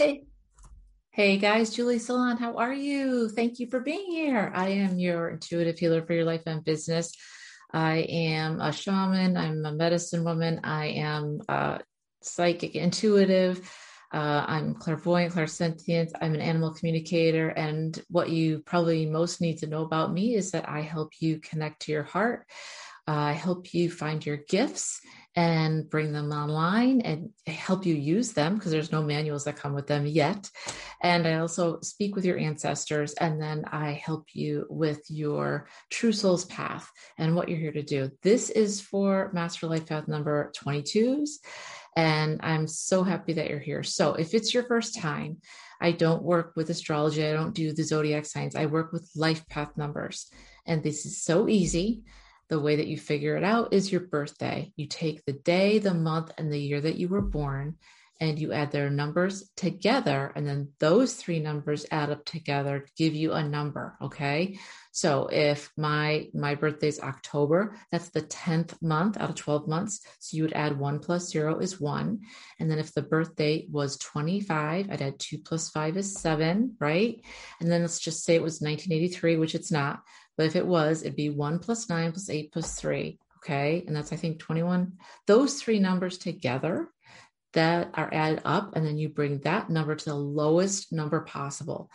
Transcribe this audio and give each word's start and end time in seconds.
Hey. 0.00 0.26
Hey 1.10 1.38
guys, 1.38 1.74
Julie 1.74 1.98
Salon, 1.98 2.36
how 2.36 2.58
are 2.58 2.72
you? 2.72 3.28
Thank 3.28 3.58
you 3.58 3.66
for 3.66 3.80
being 3.80 4.06
here. 4.12 4.52
I 4.54 4.68
am 4.68 4.96
your 4.96 5.30
intuitive 5.30 5.76
healer 5.76 6.06
for 6.06 6.12
your 6.12 6.24
life 6.24 6.44
and 6.46 6.62
business. 6.62 7.12
I 7.72 8.06
am 8.08 8.60
a 8.60 8.70
shaman, 8.70 9.36
I'm 9.36 9.66
a 9.66 9.72
medicine 9.72 10.22
woman, 10.22 10.60
I 10.62 10.86
am 10.86 11.40
a 11.48 11.80
psychic 12.22 12.76
intuitive, 12.76 13.68
uh, 14.14 14.44
I'm 14.46 14.76
clairvoyant, 14.76 15.34
clairsentient, 15.34 16.12
I'm 16.22 16.34
an 16.34 16.42
animal 16.42 16.74
communicator. 16.74 17.48
And 17.48 18.00
what 18.08 18.30
you 18.30 18.60
probably 18.60 19.04
most 19.04 19.40
need 19.40 19.58
to 19.58 19.66
know 19.66 19.82
about 19.82 20.12
me 20.12 20.36
is 20.36 20.52
that 20.52 20.68
I 20.68 20.82
help 20.82 21.10
you 21.18 21.40
connect 21.40 21.82
to 21.82 21.92
your 21.92 22.04
heart. 22.04 22.46
Uh, 23.08 23.14
I 23.14 23.32
help 23.32 23.74
you 23.74 23.90
find 23.90 24.24
your 24.24 24.36
gifts 24.36 25.00
and 25.38 25.88
bring 25.88 26.10
them 26.10 26.32
online 26.32 27.00
and 27.02 27.30
help 27.46 27.86
you 27.86 27.94
use 27.94 28.32
them 28.32 28.56
because 28.56 28.72
there's 28.72 28.90
no 28.90 29.00
manuals 29.00 29.44
that 29.44 29.54
come 29.54 29.72
with 29.72 29.86
them 29.86 30.04
yet. 30.04 30.50
And 31.00 31.28
I 31.28 31.34
also 31.34 31.78
speak 31.80 32.16
with 32.16 32.24
your 32.24 32.36
ancestors 32.36 33.12
and 33.12 33.40
then 33.40 33.64
I 33.70 33.92
help 33.92 34.26
you 34.32 34.66
with 34.68 35.00
your 35.08 35.68
true 35.90 36.10
soul's 36.10 36.44
path 36.46 36.90
and 37.18 37.36
what 37.36 37.48
you're 37.48 37.60
here 37.60 37.70
to 37.70 37.84
do. 37.84 38.10
This 38.20 38.50
is 38.50 38.80
for 38.80 39.30
Master 39.32 39.68
Life 39.68 39.86
Path 39.86 40.08
number 40.08 40.50
22s. 40.58 41.30
And 41.94 42.40
I'm 42.42 42.66
so 42.66 43.04
happy 43.04 43.34
that 43.34 43.48
you're 43.48 43.60
here. 43.60 43.84
So 43.84 44.14
if 44.14 44.34
it's 44.34 44.52
your 44.52 44.64
first 44.64 44.98
time, 44.98 45.36
I 45.80 45.92
don't 45.92 46.24
work 46.24 46.54
with 46.56 46.68
astrology. 46.68 47.24
I 47.24 47.32
don't 47.32 47.54
do 47.54 47.72
the 47.72 47.84
zodiac 47.84 48.26
signs. 48.26 48.56
I 48.56 48.66
work 48.66 48.92
with 48.92 49.08
life 49.14 49.48
path 49.48 49.70
numbers. 49.76 50.32
And 50.66 50.82
this 50.82 51.06
is 51.06 51.22
so 51.22 51.48
easy 51.48 52.02
the 52.48 52.60
way 52.60 52.76
that 52.76 52.86
you 52.86 52.96
figure 52.96 53.36
it 53.36 53.44
out 53.44 53.72
is 53.72 53.92
your 53.92 54.00
birthday. 54.00 54.72
You 54.76 54.86
take 54.86 55.24
the 55.24 55.32
day, 55.32 55.78
the 55.78 55.94
month, 55.94 56.32
and 56.38 56.52
the 56.52 56.60
year 56.60 56.80
that 56.80 56.96
you 56.96 57.08
were 57.08 57.20
born, 57.20 57.76
and 58.20 58.38
you 58.38 58.52
add 58.52 58.72
their 58.72 58.90
numbers 58.90 59.48
together. 59.56 60.32
And 60.34 60.46
then 60.46 60.70
those 60.80 61.14
three 61.14 61.38
numbers 61.38 61.86
add 61.90 62.10
up 62.10 62.24
together 62.24 62.80
to 62.80 62.92
give 62.96 63.14
you 63.14 63.32
a 63.32 63.44
number. 63.46 63.96
Okay. 64.02 64.58
So 64.90 65.28
if 65.30 65.70
my 65.76 66.28
my 66.34 66.56
birthday 66.56 66.88
is 66.88 66.98
October, 66.98 67.76
that's 67.92 68.08
the 68.08 68.22
10th 68.22 68.80
month 68.82 69.16
out 69.16 69.30
of 69.30 69.36
12 69.36 69.68
months. 69.68 70.00
So 70.18 70.36
you 70.36 70.42
would 70.42 70.54
add 70.54 70.78
one 70.78 70.98
plus 70.98 71.28
zero 71.28 71.58
is 71.58 71.80
one. 71.80 72.20
And 72.58 72.68
then 72.68 72.80
if 72.80 72.92
the 72.92 73.02
birthday 73.02 73.66
was 73.70 73.98
25, 73.98 74.90
I'd 74.90 75.02
add 75.02 75.20
two 75.20 75.38
plus 75.38 75.70
five 75.70 75.96
is 75.96 76.18
seven, 76.18 76.74
right? 76.80 77.22
And 77.60 77.70
then 77.70 77.82
let's 77.82 78.00
just 78.00 78.24
say 78.24 78.34
it 78.34 78.42
was 78.42 78.60
1983, 78.60 79.36
which 79.36 79.54
it's 79.54 79.70
not. 79.70 80.02
But 80.38 80.46
if 80.46 80.56
it 80.56 80.66
was, 80.66 81.02
it'd 81.02 81.16
be 81.16 81.28
one 81.28 81.58
plus 81.58 81.90
nine 81.90 82.12
plus 82.12 82.30
eight 82.30 82.52
plus 82.52 82.80
three. 82.80 83.18
Okay. 83.38 83.84
And 83.86 83.94
that's, 83.94 84.12
I 84.12 84.16
think, 84.16 84.38
21. 84.38 84.92
Those 85.26 85.60
three 85.60 85.80
numbers 85.80 86.16
together 86.16 86.88
that 87.52 87.90
are 87.94 88.08
added 88.12 88.42
up, 88.44 88.76
and 88.76 88.86
then 88.86 88.98
you 88.98 89.08
bring 89.08 89.40
that 89.40 89.68
number 89.68 89.94
to 89.94 90.04
the 90.04 90.14
lowest 90.14 90.92
number 90.92 91.20
possible. 91.22 91.90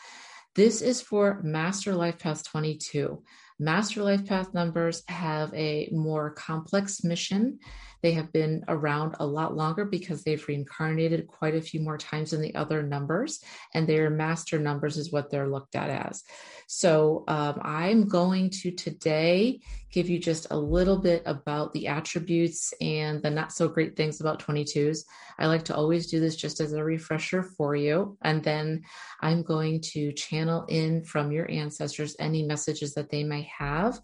This 0.56 0.82
is 0.82 1.02
for 1.02 1.42
Master 1.44 1.96
Life 1.96 2.20
Path 2.20 2.44
22. 2.44 3.24
Master 3.60 4.04
Life 4.04 4.26
Path 4.26 4.54
numbers 4.54 5.04
have 5.08 5.54
a 5.54 5.90
more 5.92 6.32
complex 6.32 7.04
mission. 7.04 7.60
They 8.04 8.12
have 8.12 8.32
been 8.34 8.64
around 8.68 9.16
a 9.20 9.26
lot 9.26 9.56
longer 9.56 9.86
because 9.86 10.24
they've 10.24 10.48
reincarnated 10.48 11.26
quite 11.26 11.56
a 11.56 11.62
few 11.62 11.80
more 11.80 11.98
times 11.98 12.32
than 12.32 12.42
the 12.42 12.54
other 12.54 12.84
numbers, 12.84 13.42
and 13.74 13.88
their 13.88 14.10
master 14.10 14.60
numbers 14.60 14.98
is 14.98 15.12
what 15.12 15.32
they're 15.32 15.50
looked 15.50 15.76
at 15.76 15.90
as. 15.90 16.24
So 16.68 17.24
um, 17.28 17.60
I'm 17.64 18.08
going 18.08 18.50
to 18.62 18.72
today 18.72 19.62
give 19.94 20.10
you 20.10 20.20
just 20.20 20.48
a 20.50 20.58
little 20.58 20.98
bit 20.98 21.22
about 21.26 21.72
the 21.72 21.88
attributes 21.88 22.74
and 22.82 23.22
the 23.22 23.30
not 23.30 23.54
so 23.54 23.68
great 23.68 23.96
things 23.96 24.20
about 24.20 24.44
22s. 24.44 25.06
I 25.38 25.46
like 25.46 25.64
to 25.66 25.76
always 25.76 26.08
do 26.08 26.20
this 26.20 26.36
just 26.36 26.60
as 26.60 26.74
a 26.74 26.84
refresher 26.84 27.44
for 27.44 27.76
you. 27.76 28.18
And 28.24 28.44
then 28.44 28.82
I'm 29.22 29.44
going 29.44 29.82
to 29.94 30.12
channel 30.14 30.66
in 30.68 31.04
from 31.04 31.32
your 31.32 31.50
ancestors 31.50 32.16
any 32.20 32.44
messages 32.44 32.96
that 32.96 33.12
they 33.12 33.24
may 33.24 33.48
have. 33.58 34.00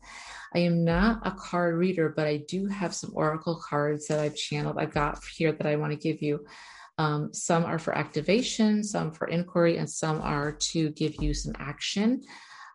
I 0.53 0.59
am 0.59 0.83
not 0.83 1.25
a 1.25 1.31
card 1.31 1.75
reader, 1.75 2.09
but 2.15 2.27
I 2.27 2.37
do 2.47 2.65
have 2.67 2.93
some 2.93 3.11
oracle 3.13 3.61
cards 3.67 4.07
that 4.07 4.19
I've 4.19 4.35
channeled. 4.35 4.77
I've 4.77 4.93
got 4.93 5.23
here 5.35 5.51
that 5.51 5.67
I 5.67 5.75
want 5.75 5.91
to 5.91 5.97
give 5.97 6.21
you. 6.21 6.45
Um, 6.97 7.33
some 7.33 7.63
are 7.63 7.79
for 7.79 7.97
activation, 7.97 8.83
some 8.83 9.11
for 9.11 9.27
inquiry, 9.27 9.77
and 9.77 9.89
some 9.89 10.21
are 10.21 10.51
to 10.71 10.89
give 10.91 11.21
you 11.21 11.33
some 11.33 11.55
action. 11.57 12.21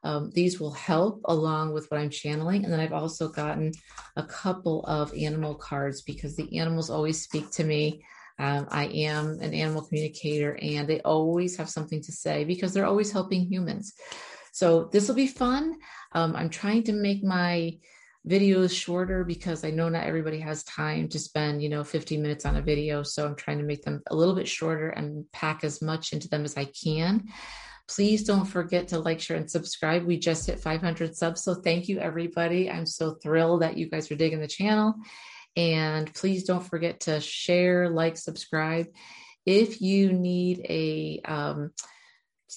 Um, 0.05 0.31
these 0.35 0.61
will 0.61 0.73
help 0.73 1.23
along 1.25 1.73
with 1.73 1.91
what 1.91 2.01
I'm 2.01 2.11
channeling. 2.11 2.65
And 2.65 2.73
then 2.73 2.81
I've 2.81 2.93
also 2.93 3.29
gotten 3.29 3.73
a 4.17 4.23
couple 4.23 4.85
of 4.85 5.13
animal 5.15 5.55
cards 5.55 6.03
because 6.03 6.37
the 6.37 6.59
animals 6.59 6.91
always 6.91 7.23
speak 7.23 7.51
to 7.53 7.65
me. 7.65 8.05
Um, 8.39 8.67
I 8.71 8.87
am 8.87 9.39
an 9.41 9.55
animal 9.55 9.83
communicator 9.83 10.59
and 10.61 10.89
they 10.89 11.01
always 11.01 11.57
have 11.57 11.71
something 11.71 12.03
to 12.03 12.13
say 12.13 12.45
because 12.45 12.75
they're 12.75 12.87
always 12.87 13.13
helping 13.13 13.47
humans. 13.47 13.95
So 14.55 14.85
this 14.93 15.09
will 15.09 15.17
be 15.17 15.27
fun. 15.27 15.79
Um, 16.13 16.37
I'm 16.37 16.49
trying 16.49 16.85
to 16.85 16.93
make 16.93 17.25
my 17.25 17.77
videos 18.25 18.71
shorter 18.71 19.25
because 19.25 19.65
I 19.65 19.71
know 19.71 19.89
not 19.89 20.05
everybody 20.05 20.39
has 20.39 20.63
time 20.63 21.09
to 21.09 21.19
spend, 21.19 21.61
you 21.61 21.69
know, 21.69 21.83
15 21.83 22.23
minutes 22.23 22.47
on 22.47 22.55
a 22.55 22.63
video. 22.63 23.03
So 23.03 23.27
I'm 23.27 23.35
trying 23.35 23.59
to 23.59 23.65
make 23.65 23.83
them 23.83 24.01
a 24.07 24.15
little 24.15 24.37
bit 24.37 24.47
shorter 24.47 24.91
and 24.91 25.31
pack 25.33 25.65
as 25.65 25.83
much 25.83 26.13
into 26.13 26.29
them 26.29 26.45
as 26.45 26.57
I 26.57 26.67
can. 26.67 27.25
Please 27.89 28.23
don't 28.23 28.45
forget 28.45 28.87
to 28.89 29.01
like, 29.01 29.21
share, 29.21 29.37
and 29.37 29.51
subscribe. 29.51 30.05
We 30.05 30.21
just 30.21 30.47
hit 30.47 30.61
500 30.61 31.17
subs. 31.17 31.43
So 31.43 31.57
thank 31.57 31.89
you, 31.89 31.99
everybody. 31.99 32.71
I'm 32.71 32.87
so 32.87 33.17
thrilled 33.17 33.63
that 33.63 33.77
you 33.77 33.91
guys 33.91 34.09
are 34.13 34.17
digging 34.17 34.41
the 34.41 34.47
channel. 34.47 34.95
And 35.57 36.15
please 36.15 36.45
don't 36.45 36.65
forget 36.65 37.01
to 37.01 37.21
share, 37.21 37.89
like, 37.91 38.17
subscribe. 38.17 38.87
If 39.45 39.81
you 39.81 40.13
need 40.13 40.65
a, 40.69 41.21
um, 41.25 41.73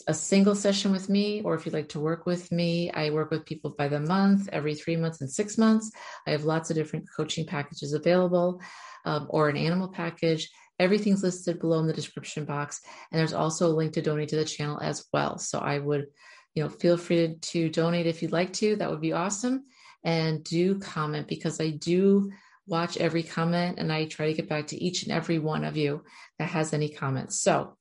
a 0.08 0.14
single 0.14 0.56
session 0.56 0.92
with 0.92 1.10
me, 1.10 1.42
or 1.42 1.56
if 1.56 1.66
you'd 1.66 1.74
like 1.74 1.90
to 1.90 2.00
work 2.00 2.26
with 2.26 2.52
me, 2.52 2.92
I 2.92 3.10
work 3.10 3.32
with 3.32 3.46
people 3.46 3.72
by 3.78 3.88
the 3.88 4.00
month, 4.00 4.50
every 4.52 4.76
three 4.76 4.96
months, 4.96 5.22
and 5.22 5.32
six 5.32 5.58
months. 5.58 5.92
I 6.26 6.32
have 6.32 6.44
lots 6.44 6.70
of 6.70 6.76
different 6.76 7.06
coaching 7.16 7.46
packages 7.46 7.94
available, 7.94 8.62
um, 9.06 9.28
or 9.30 9.50
an 9.50 9.58
animal 9.58 9.88
package. 9.88 10.50
Everything's 10.80 11.24
listed 11.24 11.60
below 11.60 11.80
in 11.80 11.88
the 11.88 11.94
description 11.94 12.46
box. 12.46 12.82
And 13.12 13.20
there's 13.20 13.34
also 13.34 13.68
a 13.68 13.74
link 13.74 13.94
to 13.94 14.02
donate 14.02 14.30
to 14.30 14.36
the 14.36 14.46
channel 14.46 14.80
as 14.80 15.06
well. 15.12 15.40
So 15.40 15.60
I 15.60 15.80
would, 15.80 16.08
you 16.54 16.64
know, 16.64 16.70
feel 16.70 16.98
free 16.98 17.36
to 17.40 17.70
donate 17.70 18.06
if 18.06 18.22
you'd 18.22 18.32
like 18.32 18.54
to. 18.54 18.76
That 18.76 18.90
would 18.92 19.02
be 19.02 19.14
awesome. 19.14 19.64
And 20.04 20.44
do 20.44 20.80
comment 20.80 21.28
because 21.28 21.60
I 21.60 21.72
do 21.72 22.32
watch 22.68 22.98
every 22.98 23.24
comment 23.24 23.80
and 23.80 23.92
I 23.92 24.06
try 24.06 24.28
to 24.28 24.34
get 24.34 24.50
back 24.50 24.68
to 24.68 24.84
each 24.84 25.04
and 25.04 25.12
every 25.12 25.40
one 25.40 25.64
of 25.64 25.78
you 25.78 26.04
that 26.38 26.50
has 26.50 26.74
any 26.74 26.90
comments. 26.90 27.42
So 27.42 27.78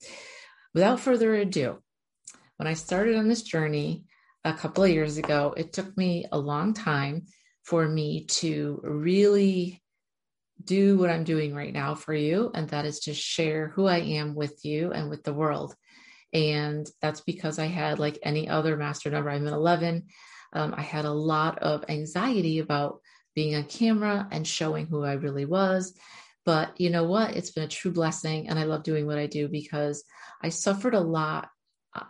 without 0.73 1.01
further 1.01 1.35
ado, 1.35 1.83
when 2.57 2.67
I 2.67 2.75
started 2.75 3.17
on 3.17 3.29
this 3.29 3.43
journey 3.43 4.05
a 4.45 4.53
couple 4.53 4.85
of 4.85 4.91
years 4.91 5.19
ago, 5.19 5.55
it 5.57 5.73
took 5.73 5.97
me 5.97 6.27
a 6.31 6.39
long 6.39 6.75
time 6.75 7.27
for 7.65 7.87
me 7.87 8.27
to 8.27 8.81
really 8.85 9.83
do 10.63 10.97
what 10.97 11.11
I'm 11.11 11.25
doing 11.25 11.55
right 11.55 11.73
now 11.73 11.95
for 11.95 12.15
you, 12.15 12.51
and 12.55 12.69
that 12.71 12.87
is 12.87 13.01
to 13.01 13.15
share 13.15 13.69
who 13.69 13.87
I 13.87 13.99
am 13.99 14.35
with 14.35 14.65
you 14.65 14.93
and 14.93 15.11
with 15.11 15.23
the 15.23 15.35
world. 15.35 15.75
And 16.33 16.89
that's 17.01 17.21
because 17.21 17.59
I 17.59 17.67
had, 17.67 17.99
like 17.99 18.19
any 18.23 18.49
other 18.49 18.77
master 18.77 19.11
number, 19.11 19.31
I'm 19.31 19.47
an 19.47 19.53
11. 19.53 20.07
Um, 20.53 20.75
I 20.77 20.83
had 20.83 21.05
a 21.05 21.13
lot 21.13 21.59
of 21.59 21.85
anxiety 21.89 22.59
about 22.59 23.01
being 23.35 23.55
on 23.55 23.65
camera 23.65 24.27
and 24.31 24.47
showing 24.47 24.87
who 24.87 25.05
I 25.05 25.15
really 25.15 25.45
was. 25.45 25.95
But 26.45 26.81
you 26.81 26.91
know 26.91 27.05
what? 27.05 27.37
It's 27.37 27.51
been 27.51 27.65
a 27.65 27.69
true 27.69 27.91
blessing. 27.91 28.49
And 28.49 28.59
I 28.59 28.65
love 28.65 28.83
doing 28.83 29.07
what 29.07 29.19
I 29.19 29.27
do 29.27 29.49
because 29.49 30.05
I 30.43 30.49
suffered 30.49 30.95
a 30.95 31.01
lot 31.01 31.49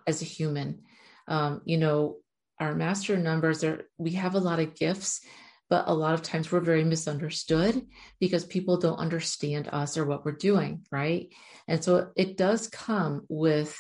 as 0.07 0.23
a 0.23 0.27
human. 0.27 0.83
Um, 1.29 1.63
you 1.65 1.79
know, 1.79 2.17
our 2.61 2.75
master 2.75 3.17
numbers 3.17 3.65
are, 3.65 3.85
we 3.99 4.13
have 4.13 4.35
a 4.35 4.41
lot 4.41 4.61
of 4.61 4.75
gifts 4.75 5.21
but 5.69 5.89
a 5.89 5.95
lot 5.95 6.15
of 6.15 6.23
times 6.23 6.51
we're 6.51 6.61
very 6.61 6.85
misunderstood 6.85 7.85
because 8.21 8.45
people 8.45 8.77
don't 8.77 8.99
understand 8.99 9.69
us 9.73 9.97
or 9.99 10.05
what 10.05 10.25
we're 10.25 10.33
doing 10.33 10.87
right? 10.93 11.29
And 11.67 11.83
so 11.83 12.13
it 12.17 12.37
does 12.37 12.69
come 12.69 13.27
with 13.29 13.77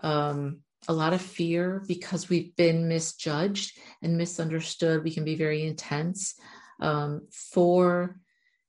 um, 0.00 0.60
a 0.86 0.92
lot 0.92 1.14
of 1.14 1.22
fear 1.22 1.82
because 1.88 2.28
we've 2.28 2.54
been 2.56 2.88
misjudged 2.88 3.78
and 4.02 4.18
misunderstood. 4.18 5.02
We 5.02 5.14
can 5.14 5.24
be 5.24 5.36
very 5.36 5.64
intense. 5.64 6.34
Um, 6.80 7.28
for 7.32 8.18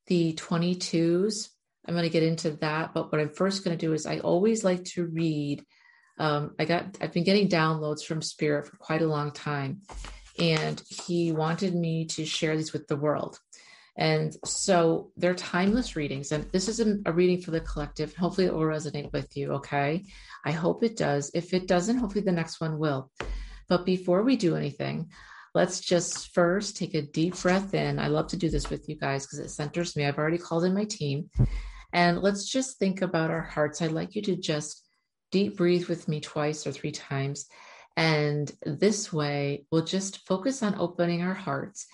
the 0.07 0.33
22s 0.33 1.49
i'm 1.85 1.93
going 1.93 2.03
to 2.03 2.09
get 2.09 2.23
into 2.23 2.51
that 2.51 2.93
but 2.93 3.11
what 3.11 3.19
i'm 3.19 3.29
first 3.29 3.63
going 3.63 3.77
to 3.77 3.85
do 3.85 3.93
is 3.93 4.05
i 4.05 4.19
always 4.19 4.63
like 4.63 4.83
to 4.83 5.05
read 5.07 5.63
um, 6.17 6.55
i 6.59 6.65
got 6.65 6.85
i've 7.01 7.13
been 7.13 7.23
getting 7.23 7.47
downloads 7.47 8.03
from 8.03 8.21
spirit 8.21 8.67
for 8.67 8.77
quite 8.77 9.01
a 9.01 9.07
long 9.07 9.31
time 9.31 9.81
and 10.39 10.81
he 10.89 11.31
wanted 11.31 11.75
me 11.75 12.05
to 12.05 12.25
share 12.25 12.55
these 12.55 12.73
with 12.73 12.87
the 12.87 12.97
world. 12.97 13.39
And 13.97 14.35
so 14.43 15.11
they're 15.15 15.35
timeless 15.35 15.95
readings. 15.95 16.33
And 16.33 16.43
this 16.51 16.67
is 16.67 16.81
a, 16.81 16.97
a, 17.05 17.13
reading 17.13 17.41
for 17.41 17.51
the 17.51 17.61
collective. 17.61 18.13
Hopefully, 18.15 18.47
it 18.47 18.53
will 18.53 18.61
resonate 18.61 19.13
with 19.13 19.37
you. 19.37 19.53
Okay. 19.53 20.03
I 20.43 20.51
hope 20.51 20.83
it 20.83 20.97
does. 20.97 21.31
If 21.33 21.53
it 21.53 21.67
doesn't, 21.67 21.97
hopefully, 21.97 22.25
the 22.25 22.31
next 22.33 22.59
one 22.59 22.77
will. 22.77 23.09
But 23.69 23.85
before 23.85 24.23
we 24.23 24.35
do 24.35 24.57
anything, 24.57 25.09
let's 25.53 25.79
just 25.79 26.33
first 26.33 26.75
take 26.75 26.93
a 26.93 27.01
deep 27.01 27.41
breath 27.41 27.73
in. 27.73 27.97
I 27.97 28.07
love 28.07 28.27
to 28.27 28.37
do 28.37 28.49
this 28.49 28.69
with 28.69 28.89
you 28.89 28.97
guys 28.97 29.25
because 29.25 29.39
it 29.39 29.49
centers 29.49 29.95
me. 29.95 30.05
I've 30.05 30.17
already 30.17 30.37
called 30.37 30.65
in 30.65 30.73
my 30.73 30.83
team. 30.83 31.29
And 31.93 32.21
let's 32.21 32.49
just 32.49 32.77
think 32.77 33.01
about 33.01 33.31
our 33.31 33.41
hearts. 33.41 33.81
I'd 33.81 33.93
like 33.93 34.13
you 34.13 34.21
to 34.23 34.35
just 34.35 34.84
deep 35.31 35.57
breathe 35.57 35.87
with 35.87 36.07
me 36.07 36.21
twice 36.21 36.65
or 36.65 36.71
three 36.71 36.91
times. 36.91 37.47
And 37.97 38.51
this 38.63 39.11
way, 39.13 39.65
we'll 39.71 39.85
just 39.85 40.25
focus 40.27 40.61
on 40.63 40.79
opening 40.79 41.21
our 41.21 41.33
hearts 41.33 41.87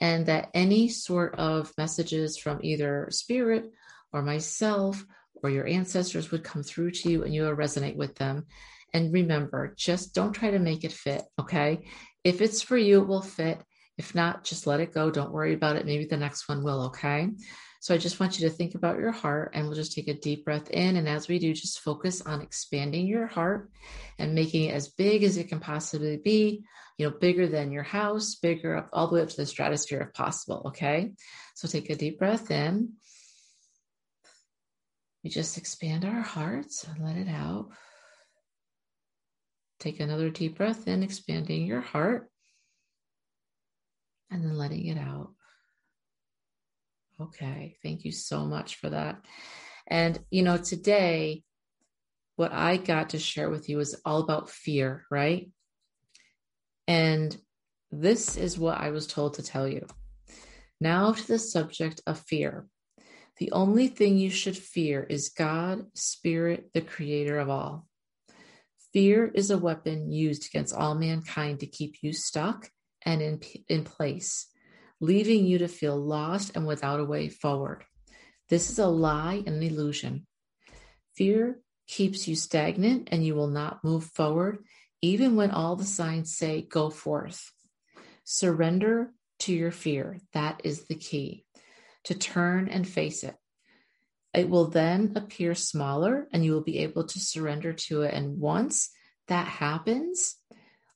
and 0.00 0.26
that 0.26 0.50
any 0.54 0.88
sort 0.88 1.34
of 1.36 1.72
messages 1.76 2.38
from 2.38 2.60
either 2.62 3.08
spirit 3.10 3.70
or 4.12 4.22
myself 4.22 5.04
or 5.42 5.50
your 5.50 5.66
ancestors 5.66 6.30
would 6.30 6.44
come 6.44 6.62
through 6.62 6.92
to 6.92 7.10
you 7.10 7.24
and 7.24 7.34
you 7.34 7.42
will 7.42 7.56
resonate 7.56 7.96
with 7.96 8.14
them. 8.16 8.46
And 8.92 9.12
remember, 9.12 9.74
just 9.76 10.14
don't 10.14 10.32
try 10.32 10.50
to 10.50 10.58
make 10.58 10.84
it 10.84 10.92
fit. 10.92 11.22
Okay. 11.38 11.86
If 12.24 12.40
it's 12.40 12.62
for 12.62 12.76
you, 12.76 13.02
it 13.02 13.08
will 13.08 13.22
fit. 13.22 13.62
If 13.96 14.14
not, 14.14 14.44
just 14.44 14.66
let 14.66 14.80
it 14.80 14.94
go. 14.94 15.10
Don't 15.10 15.32
worry 15.32 15.54
about 15.54 15.76
it. 15.76 15.86
Maybe 15.86 16.06
the 16.06 16.16
next 16.16 16.48
one 16.48 16.62
will. 16.62 16.86
Okay. 16.86 17.28
So 17.80 17.94
I 17.94 17.98
just 17.98 18.18
want 18.18 18.38
you 18.38 18.48
to 18.48 18.54
think 18.54 18.74
about 18.74 18.98
your 18.98 19.12
heart 19.12 19.52
and 19.54 19.66
we'll 19.66 19.76
just 19.76 19.92
take 19.92 20.08
a 20.08 20.14
deep 20.14 20.44
breath 20.44 20.68
in. 20.70 20.96
And 20.96 21.08
as 21.08 21.28
we 21.28 21.38
do, 21.38 21.54
just 21.54 21.80
focus 21.80 22.20
on 22.20 22.40
expanding 22.40 23.06
your 23.06 23.26
heart 23.26 23.70
and 24.18 24.34
making 24.34 24.64
it 24.64 24.74
as 24.74 24.88
big 24.88 25.22
as 25.22 25.36
it 25.36 25.48
can 25.48 25.60
possibly 25.60 26.16
be, 26.16 26.64
you 26.96 27.08
know, 27.08 27.16
bigger 27.16 27.46
than 27.46 27.70
your 27.70 27.84
house, 27.84 28.34
bigger 28.34 28.76
up 28.76 28.90
all 28.92 29.06
the 29.06 29.14
way 29.14 29.22
up 29.22 29.28
to 29.28 29.36
the 29.36 29.46
stratosphere 29.46 30.00
if 30.00 30.12
possible. 30.12 30.64
Okay. 30.66 31.12
So 31.54 31.68
take 31.68 31.88
a 31.88 31.94
deep 31.94 32.18
breath 32.18 32.50
in. 32.50 32.94
We 35.22 35.30
just 35.30 35.56
expand 35.56 36.04
our 36.04 36.20
hearts 36.20 36.84
and 36.84 37.04
let 37.04 37.16
it 37.16 37.28
out. 37.28 37.68
Take 39.78 40.00
another 40.00 40.30
deep 40.30 40.56
breath 40.58 40.88
in, 40.88 41.04
expanding 41.04 41.64
your 41.64 41.80
heart, 41.80 42.28
and 44.30 44.42
then 44.42 44.56
letting 44.56 44.86
it 44.86 44.98
out. 44.98 45.30
Okay, 47.20 47.76
thank 47.82 48.04
you 48.04 48.12
so 48.12 48.44
much 48.44 48.76
for 48.76 48.90
that. 48.90 49.20
And, 49.88 50.18
you 50.30 50.42
know, 50.42 50.56
today, 50.56 51.42
what 52.36 52.52
I 52.52 52.76
got 52.76 53.10
to 53.10 53.18
share 53.18 53.50
with 53.50 53.68
you 53.68 53.80
is 53.80 54.00
all 54.04 54.20
about 54.20 54.50
fear, 54.50 55.04
right? 55.10 55.50
And 56.86 57.36
this 57.90 58.36
is 58.36 58.58
what 58.58 58.78
I 58.78 58.90
was 58.90 59.08
told 59.08 59.34
to 59.34 59.42
tell 59.42 59.66
you. 59.66 59.86
Now 60.80 61.12
to 61.12 61.26
the 61.26 61.38
subject 61.38 62.00
of 62.06 62.20
fear. 62.20 62.66
The 63.38 63.50
only 63.50 63.88
thing 63.88 64.16
you 64.16 64.30
should 64.30 64.56
fear 64.56 65.02
is 65.02 65.30
God, 65.30 65.86
Spirit, 65.94 66.70
the 66.72 66.80
creator 66.80 67.38
of 67.38 67.50
all. 67.50 67.86
Fear 68.92 69.32
is 69.34 69.50
a 69.50 69.58
weapon 69.58 70.12
used 70.12 70.46
against 70.46 70.74
all 70.74 70.94
mankind 70.94 71.60
to 71.60 71.66
keep 71.66 71.96
you 72.02 72.12
stuck 72.12 72.70
and 73.02 73.20
in, 73.20 73.40
in 73.68 73.84
place 73.84 74.46
leaving 75.00 75.46
you 75.46 75.58
to 75.58 75.68
feel 75.68 75.96
lost 75.96 76.52
and 76.54 76.66
without 76.66 77.00
a 77.00 77.04
way 77.04 77.28
forward. 77.28 77.84
This 78.48 78.70
is 78.70 78.78
a 78.78 78.86
lie 78.86 79.42
and 79.46 79.56
an 79.56 79.62
illusion. 79.62 80.26
Fear 81.16 81.60
keeps 81.86 82.26
you 82.26 82.34
stagnant 82.34 83.08
and 83.12 83.24
you 83.24 83.34
will 83.34 83.48
not 83.48 83.84
move 83.84 84.04
forward, 84.04 84.64
even 85.02 85.36
when 85.36 85.50
all 85.50 85.76
the 85.76 85.84
signs 85.84 86.34
say, 86.34 86.62
go 86.62 86.90
forth. 86.90 87.52
Surrender 88.24 89.12
to 89.40 89.52
your 89.52 89.70
fear. 89.70 90.18
That 90.32 90.62
is 90.64 90.86
the 90.86 90.94
key 90.94 91.44
to 92.04 92.14
turn 92.14 92.68
and 92.68 92.86
face 92.86 93.22
it. 93.22 93.36
It 94.34 94.48
will 94.48 94.66
then 94.66 95.12
appear 95.16 95.54
smaller 95.54 96.28
and 96.32 96.44
you 96.44 96.52
will 96.52 96.62
be 96.62 96.78
able 96.78 97.04
to 97.04 97.18
surrender 97.18 97.72
to 97.72 98.02
it. 98.02 98.14
And 98.14 98.38
once 98.38 98.90
that 99.28 99.46
happens, 99.46 100.36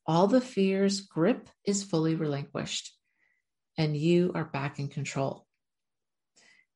all 0.06 0.26
the 0.26 0.40
fear's 0.40 1.00
grip 1.00 1.48
is 1.64 1.82
fully 1.82 2.14
relinquished 2.14 2.92
and 3.82 3.96
you 3.96 4.30
are 4.36 4.44
back 4.44 4.78
in 4.78 4.86
control. 4.86 5.44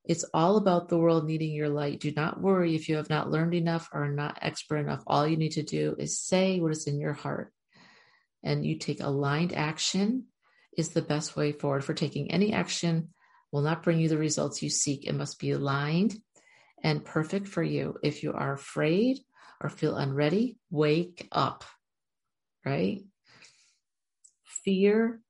It's 0.05 0.25
all 0.35 0.57
about 0.57 0.89
the 0.89 0.99
world 0.99 1.25
needing 1.25 1.53
your 1.53 1.69
light. 1.69 2.01
Do 2.01 2.11
not 2.11 2.41
worry 2.41 2.75
if 2.75 2.89
you 2.89 2.97
have 2.97 3.09
not 3.09 3.31
learned 3.31 3.55
enough 3.55 3.89
or 3.93 4.09
not 4.09 4.39
expert 4.43 4.79
enough. 4.79 5.05
All 5.07 5.27
you 5.27 5.37
need 5.37 5.53
to 5.53 5.63
do 5.63 5.95
is 6.01 6.19
say 6.19 6.59
what 6.59 6.73
is 6.73 6.89
in 6.89 6.99
your 6.99 7.13
heart. 7.13 7.53
And 8.43 8.67
you 8.67 8.77
take 8.77 9.01
aligned 9.01 9.53
action 9.53 10.25
is 10.77 10.89
the 10.89 11.03
best 11.03 11.37
way 11.37 11.53
forward. 11.53 11.85
For 11.85 11.95
taking 11.95 12.33
any 12.33 12.53
action 12.53 13.11
will 13.53 13.63
not 13.63 13.85
bring 13.85 14.01
you 14.01 14.09
the 14.09 14.19
results 14.19 14.61
you 14.61 14.69
seek. 14.69 15.07
It 15.07 15.15
must 15.15 15.39
be 15.39 15.53
aligned 15.53 16.17
and 16.83 17.05
perfect 17.05 17.47
for 17.47 17.63
you. 17.63 17.99
If 18.03 18.25
you 18.25 18.33
are 18.33 18.53
afraid 18.53 19.19
or 19.61 19.71
feel 19.71 19.95
unready, 19.97 20.59
wake 20.71 21.29
up, 21.31 21.65
right? 22.65 23.03
Fear 24.65 25.21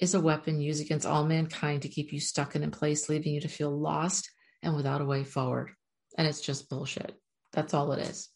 is 0.00 0.14
a 0.14 0.20
weapon 0.20 0.60
used 0.60 0.80
against 0.80 1.06
all 1.06 1.24
mankind 1.24 1.82
to 1.82 1.88
keep 1.88 2.12
you 2.12 2.20
stuck 2.20 2.54
in 2.54 2.62
a 2.62 2.70
place, 2.70 3.08
leaving 3.08 3.34
you 3.34 3.40
to 3.40 3.48
feel 3.48 3.70
lost 3.70 4.30
and 4.62 4.76
without 4.76 5.00
a 5.00 5.04
way 5.04 5.24
forward. 5.24 5.70
And 6.16 6.26
it's 6.26 6.40
just 6.40 6.68
bullshit. 6.68 7.14
That's 7.52 7.74
all 7.74 7.92
it 7.92 8.08
is. 8.08 8.28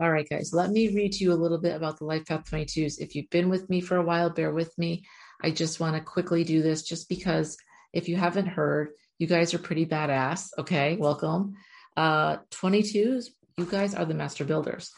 All 0.00 0.10
right, 0.10 0.28
guys, 0.28 0.52
let 0.52 0.70
me 0.70 0.94
read 0.94 1.12
to 1.12 1.24
you 1.24 1.32
a 1.32 1.34
little 1.34 1.60
bit 1.60 1.76
about 1.76 1.98
the 1.98 2.06
Life 2.06 2.26
Path 2.26 2.50
22s. 2.50 2.98
If 2.98 3.14
you've 3.14 3.30
been 3.30 3.48
with 3.48 3.68
me 3.68 3.80
for 3.80 3.96
a 3.96 4.02
while, 4.02 4.30
bear 4.30 4.50
with 4.50 4.76
me. 4.78 5.04
I 5.42 5.50
just 5.50 5.80
want 5.80 5.96
to 5.96 6.02
quickly 6.02 6.44
do 6.44 6.62
this 6.62 6.82
just 6.82 7.08
because 7.08 7.56
if 7.92 8.08
you 8.08 8.16
haven't 8.16 8.46
heard, 8.46 8.90
you 9.18 9.26
guys 9.26 9.54
are 9.54 9.58
pretty 9.58 9.86
badass. 9.86 10.48
Okay, 10.58 10.96
welcome. 10.96 11.54
Uh, 11.96 12.38
22s, 12.50 13.26
you 13.58 13.66
guys 13.66 13.94
are 13.94 14.06
the 14.06 14.14
master 14.14 14.44
builders, 14.44 14.90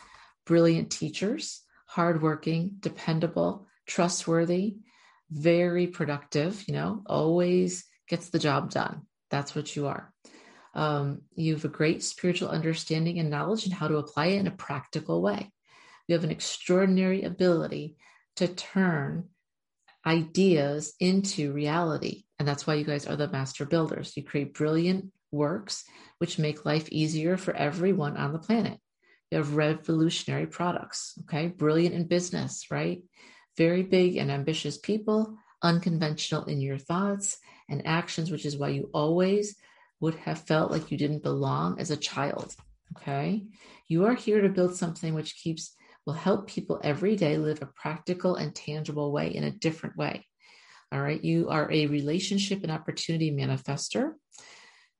brilliant 0.46 0.90
teachers, 0.90 1.62
hardworking, 1.86 2.76
dependable, 2.80 3.66
trustworthy, 3.86 4.76
very 5.30 5.86
productive, 5.86 6.64
you 6.66 6.74
know, 6.74 7.02
always 7.06 7.84
gets 8.08 8.30
the 8.30 8.38
job 8.38 8.70
done. 8.70 9.02
That's 9.30 9.54
what 9.54 9.74
you 9.74 9.86
are. 9.86 10.12
Um, 10.74 11.22
you 11.34 11.54
have 11.54 11.64
a 11.64 11.68
great 11.68 12.02
spiritual 12.02 12.48
understanding 12.48 13.18
and 13.18 13.30
knowledge 13.30 13.64
and 13.64 13.74
how 13.74 13.88
to 13.88 13.96
apply 13.96 14.26
it 14.26 14.40
in 14.40 14.46
a 14.46 14.52
practical 14.52 15.22
way. 15.22 15.52
You 16.08 16.14
have 16.14 16.24
an 16.24 16.30
extraordinary 16.30 17.22
ability 17.22 17.96
to 18.36 18.48
turn 18.48 19.28
ideas 20.06 20.94
into 21.00 21.52
reality. 21.52 22.24
And 22.38 22.46
that's 22.46 22.66
why 22.66 22.74
you 22.74 22.84
guys 22.84 23.06
are 23.06 23.16
the 23.16 23.28
master 23.28 23.64
builders. 23.64 24.16
You 24.16 24.24
create 24.24 24.54
brilliant 24.54 25.12
works 25.30 25.84
which 26.18 26.38
make 26.38 26.64
life 26.64 26.88
easier 26.90 27.36
for 27.36 27.54
everyone 27.54 28.16
on 28.16 28.32
the 28.32 28.38
planet. 28.38 28.78
You 29.30 29.38
have 29.38 29.56
revolutionary 29.56 30.46
products, 30.46 31.18
okay? 31.22 31.48
Brilliant 31.48 31.94
in 31.94 32.06
business, 32.06 32.66
right? 32.70 33.02
Very 33.56 33.82
big 33.82 34.16
and 34.16 34.30
ambitious 34.30 34.78
people, 34.78 35.36
unconventional 35.62 36.44
in 36.44 36.60
your 36.60 36.78
thoughts 36.78 37.38
and 37.68 37.86
actions, 37.86 38.30
which 38.30 38.44
is 38.44 38.56
why 38.56 38.68
you 38.68 38.90
always 38.92 39.56
would 40.00 40.14
have 40.16 40.40
felt 40.40 40.70
like 40.70 40.90
you 40.90 40.98
didn't 40.98 41.22
belong 41.22 41.80
as 41.80 41.90
a 41.90 41.96
child. 41.96 42.54
Okay. 42.96 43.44
You 43.88 44.04
are 44.06 44.14
here 44.14 44.40
to 44.42 44.48
build 44.48 44.76
something 44.76 45.14
which 45.14 45.36
keeps, 45.36 45.74
will 46.06 46.14
help 46.14 46.46
people 46.46 46.80
every 46.84 47.16
day 47.16 47.38
live 47.38 47.62
a 47.62 47.66
practical 47.66 48.36
and 48.36 48.54
tangible 48.54 49.12
way 49.12 49.34
in 49.34 49.44
a 49.44 49.50
different 49.50 49.96
way. 49.96 50.26
All 50.92 51.00
right. 51.00 51.22
You 51.22 51.48
are 51.48 51.70
a 51.72 51.86
relationship 51.86 52.62
and 52.62 52.70
opportunity 52.70 53.30
manifester. 53.30 54.12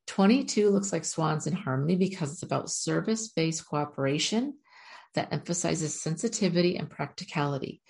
22 0.06 0.70
looks 0.70 0.92
like 0.92 1.04
swans 1.04 1.46
in 1.46 1.54
harmony 1.54 1.96
because 1.96 2.32
it's 2.32 2.42
about 2.42 2.70
service 2.70 3.28
based 3.28 3.66
cooperation 3.66 4.54
that 5.14 5.32
emphasizes 5.32 6.00
sensitivity 6.00 6.76
and 6.76 6.90
practicality. 6.90 7.80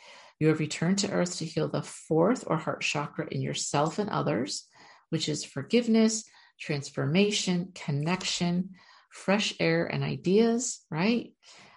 You 0.40 0.48
have 0.48 0.58
returned 0.58 0.98
to 0.98 1.10
earth 1.10 1.38
to 1.38 1.44
heal 1.44 1.68
the 1.68 1.82
fourth 1.82 2.44
or 2.46 2.56
heart 2.56 2.80
chakra 2.80 3.28
in 3.30 3.40
yourself 3.40 3.98
and 3.98 4.10
others, 4.10 4.68
which 5.10 5.28
is 5.28 5.44
forgiveness, 5.44 6.24
transformation, 6.58 7.72
connection, 7.74 8.70
fresh 9.10 9.54
air, 9.60 9.86
and 9.86 10.02
ideas, 10.02 10.84
right? 10.90 11.32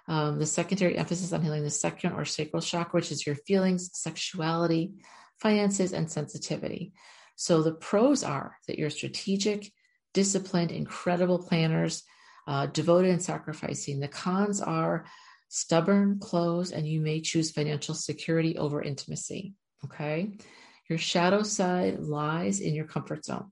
Um, 0.07 0.39
the 0.39 0.45
secondary 0.45 0.97
emphasis 0.97 1.33
on 1.33 1.41
healing 1.41 1.63
the 1.63 1.69
second 1.69 2.13
or 2.13 2.25
sacral 2.25 2.61
chakra, 2.61 2.97
which 2.99 3.11
is 3.11 3.25
your 3.25 3.35
feelings, 3.35 3.91
sexuality, 3.93 4.93
finances, 5.39 5.93
and 5.93 6.09
sensitivity. 6.09 6.93
So 7.35 7.61
the 7.61 7.73
pros 7.73 8.23
are 8.23 8.57
that 8.67 8.79
you're 8.79 8.89
strategic, 8.89 9.71
disciplined, 10.13 10.71
incredible 10.71 11.39
planners, 11.39 12.03
uh, 12.47 12.65
devoted 12.67 13.11
and 13.11 13.21
sacrificing. 13.21 13.99
The 13.99 14.07
cons 14.07 14.61
are 14.61 15.05
stubborn, 15.49 16.19
closed, 16.19 16.73
and 16.73 16.87
you 16.87 16.99
may 17.01 17.21
choose 17.21 17.51
financial 17.51 17.95
security 17.95 18.57
over 18.57 18.81
intimacy. 18.81 19.53
Okay. 19.85 20.37
Your 20.89 20.99
shadow 20.99 21.43
side 21.43 21.99
lies 21.99 22.59
in 22.59 22.73
your 22.73 22.85
comfort 22.85 23.25
zone. 23.25 23.51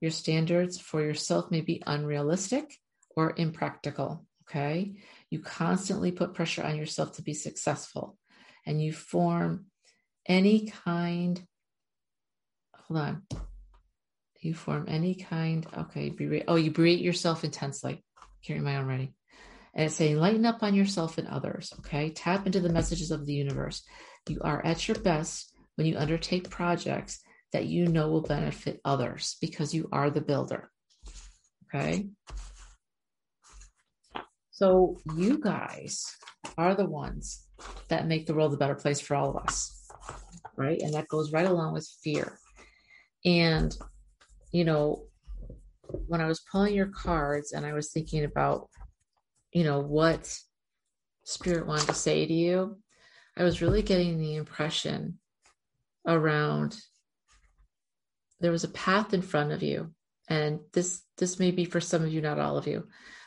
Your 0.00 0.10
standards 0.10 0.80
for 0.80 1.00
yourself 1.00 1.50
may 1.50 1.60
be 1.60 1.82
unrealistic 1.86 2.76
or 3.16 3.34
impractical. 3.36 4.26
Okay. 4.48 4.94
You 5.30 5.40
constantly 5.40 6.12
put 6.12 6.34
pressure 6.34 6.64
on 6.64 6.76
yourself 6.76 7.16
to 7.16 7.22
be 7.22 7.34
successful 7.34 8.18
and 8.66 8.82
you 8.82 8.92
form 8.92 9.66
any 10.26 10.66
kind, 10.66 11.40
hold 12.74 13.00
on. 13.00 13.22
You 14.40 14.54
form 14.54 14.86
any 14.88 15.14
kind, 15.14 15.66
okay, 15.76 16.12
oh, 16.48 16.56
you 16.56 16.72
berate 16.72 17.00
yourself 17.00 17.44
intensely. 17.44 18.04
Carry 18.44 18.60
my 18.60 18.76
own 18.76 18.86
ready. 18.86 19.14
And 19.74 19.86
it's 19.86 19.96
saying, 19.96 20.18
lighten 20.18 20.44
up 20.44 20.62
on 20.62 20.74
yourself 20.74 21.18
and 21.18 21.28
others. 21.28 21.72
Okay. 21.80 22.10
Tap 22.10 22.46
into 22.46 22.60
the 22.60 22.72
messages 22.72 23.10
of 23.10 23.26
the 23.26 23.32
universe. 23.32 23.82
You 24.28 24.40
are 24.42 24.64
at 24.64 24.86
your 24.86 24.98
best 24.98 25.52
when 25.76 25.86
you 25.86 25.96
undertake 25.96 26.50
projects 26.50 27.20
that 27.52 27.66
you 27.66 27.86
know 27.86 28.08
will 28.08 28.22
benefit 28.22 28.80
others 28.84 29.36
because 29.40 29.74
you 29.74 29.88
are 29.92 30.10
the 30.10 30.20
builder. 30.20 30.70
Okay. 31.66 32.08
So 34.50 34.98
you 35.16 35.38
guys 35.38 36.04
are 36.58 36.74
the 36.74 36.86
ones 36.86 37.46
that 37.88 38.06
make 38.06 38.26
the 38.26 38.34
world 38.34 38.52
a 38.52 38.58
better 38.58 38.74
place 38.74 39.00
for 39.00 39.16
all 39.16 39.30
of 39.30 39.36
us. 39.42 39.88
Right. 40.56 40.80
And 40.80 40.92
that 40.94 41.08
goes 41.08 41.32
right 41.32 41.46
along 41.46 41.72
with 41.72 41.88
fear. 42.04 42.38
And, 43.24 43.74
you 44.52 44.64
know, 44.64 45.04
when 46.06 46.20
I 46.20 46.26
was 46.26 46.40
pulling 46.50 46.74
your 46.74 46.88
cards 46.88 47.52
and 47.52 47.64
I 47.64 47.72
was 47.72 47.90
thinking 47.90 48.24
about, 48.24 48.68
you 49.52 49.64
know, 49.64 49.80
what 49.80 50.36
spirit 51.24 51.66
wanted 51.66 51.86
to 51.86 51.94
say 51.94 52.26
to 52.26 52.32
you, 52.32 52.78
I 53.36 53.44
was 53.44 53.62
really 53.62 53.82
getting 53.82 54.18
the 54.18 54.36
impression 54.36 55.18
around 56.06 56.76
there 58.40 58.52
was 58.52 58.64
a 58.64 58.68
path 58.68 59.14
in 59.14 59.22
front 59.22 59.52
of 59.52 59.62
you. 59.62 59.94
And 60.28 60.60
this 60.72 61.02
this 61.16 61.38
may 61.38 61.50
be 61.50 61.64
for 61.64 61.80
some 61.80 62.02
of 62.02 62.12
you, 62.12 62.20
not 62.20 62.38
all 62.38 62.58
of 62.58 62.66
you, 62.66 62.86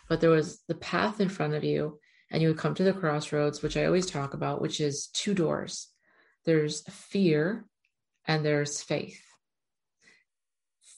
but 0.10 0.22
there 0.22 0.30
was 0.30 0.62
the 0.68 0.76
path 0.76 1.20
in 1.22 1.30
front 1.30 1.54
of 1.54 1.64
you, 1.64 2.00
and 2.32 2.42
you 2.42 2.50
would 2.50 2.58
come 2.58 2.76
to 2.76 2.84
the 2.84 2.94
crossroads, 2.94 3.62
which 3.62 3.78
I 3.78 3.86
always 3.86 4.06
talk 4.06 4.34
about, 4.34 4.62
which 4.62 4.80
is 4.80 5.08
two 5.08 5.34
doors. 5.34 5.88
There's 6.46 6.82
fear 6.84 7.66
and 8.28 8.46
there's 8.46 8.82
faith. 8.82 9.22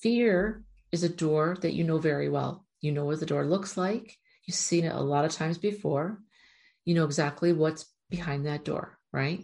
Fear 0.01 0.63
is 0.91 1.03
a 1.03 1.09
door 1.09 1.57
that 1.61 1.73
you 1.73 1.83
know 1.83 1.97
very 1.97 2.29
well. 2.29 2.65
You 2.81 2.91
know 2.91 3.05
what 3.05 3.19
the 3.19 3.25
door 3.25 3.45
looks 3.45 3.77
like. 3.77 4.15
You've 4.47 4.55
seen 4.55 4.85
it 4.85 4.95
a 4.95 5.01
lot 5.01 5.25
of 5.25 5.31
times 5.31 5.57
before. 5.57 6.19
You 6.85 6.95
know 6.95 7.05
exactly 7.05 7.53
what's 7.53 7.85
behind 8.09 8.45
that 8.45 8.65
door, 8.65 8.97
right? 9.11 9.43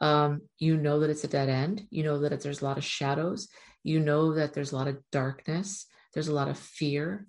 Um, 0.00 0.42
you 0.58 0.76
know 0.76 1.00
that 1.00 1.10
it's 1.10 1.24
a 1.24 1.28
dead 1.28 1.48
end. 1.48 1.86
You 1.90 2.04
know 2.04 2.18
that 2.20 2.40
there's 2.42 2.60
a 2.60 2.64
lot 2.64 2.78
of 2.78 2.84
shadows. 2.84 3.48
You 3.82 4.00
know 4.00 4.34
that 4.34 4.52
there's 4.52 4.72
a 4.72 4.76
lot 4.76 4.88
of 4.88 4.98
darkness. 5.10 5.86
There's 6.12 6.28
a 6.28 6.34
lot 6.34 6.48
of 6.48 6.58
fear. 6.58 7.26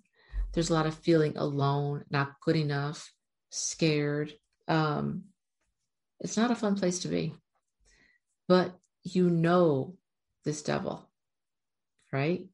There's 0.54 0.70
a 0.70 0.74
lot 0.74 0.86
of 0.86 0.94
feeling 0.96 1.38
alone, 1.38 2.04
not 2.10 2.40
good 2.42 2.56
enough, 2.56 3.12
scared. 3.50 4.34
Um, 4.68 5.24
it's 6.20 6.38
not 6.38 6.52
a 6.52 6.56
fun 6.56 6.76
place 6.76 7.00
to 7.00 7.08
be. 7.08 7.34
But 8.48 8.76
you 9.04 9.30
know 9.30 9.96
this 10.46 10.62
devil, 10.62 11.10
right? 12.12 12.48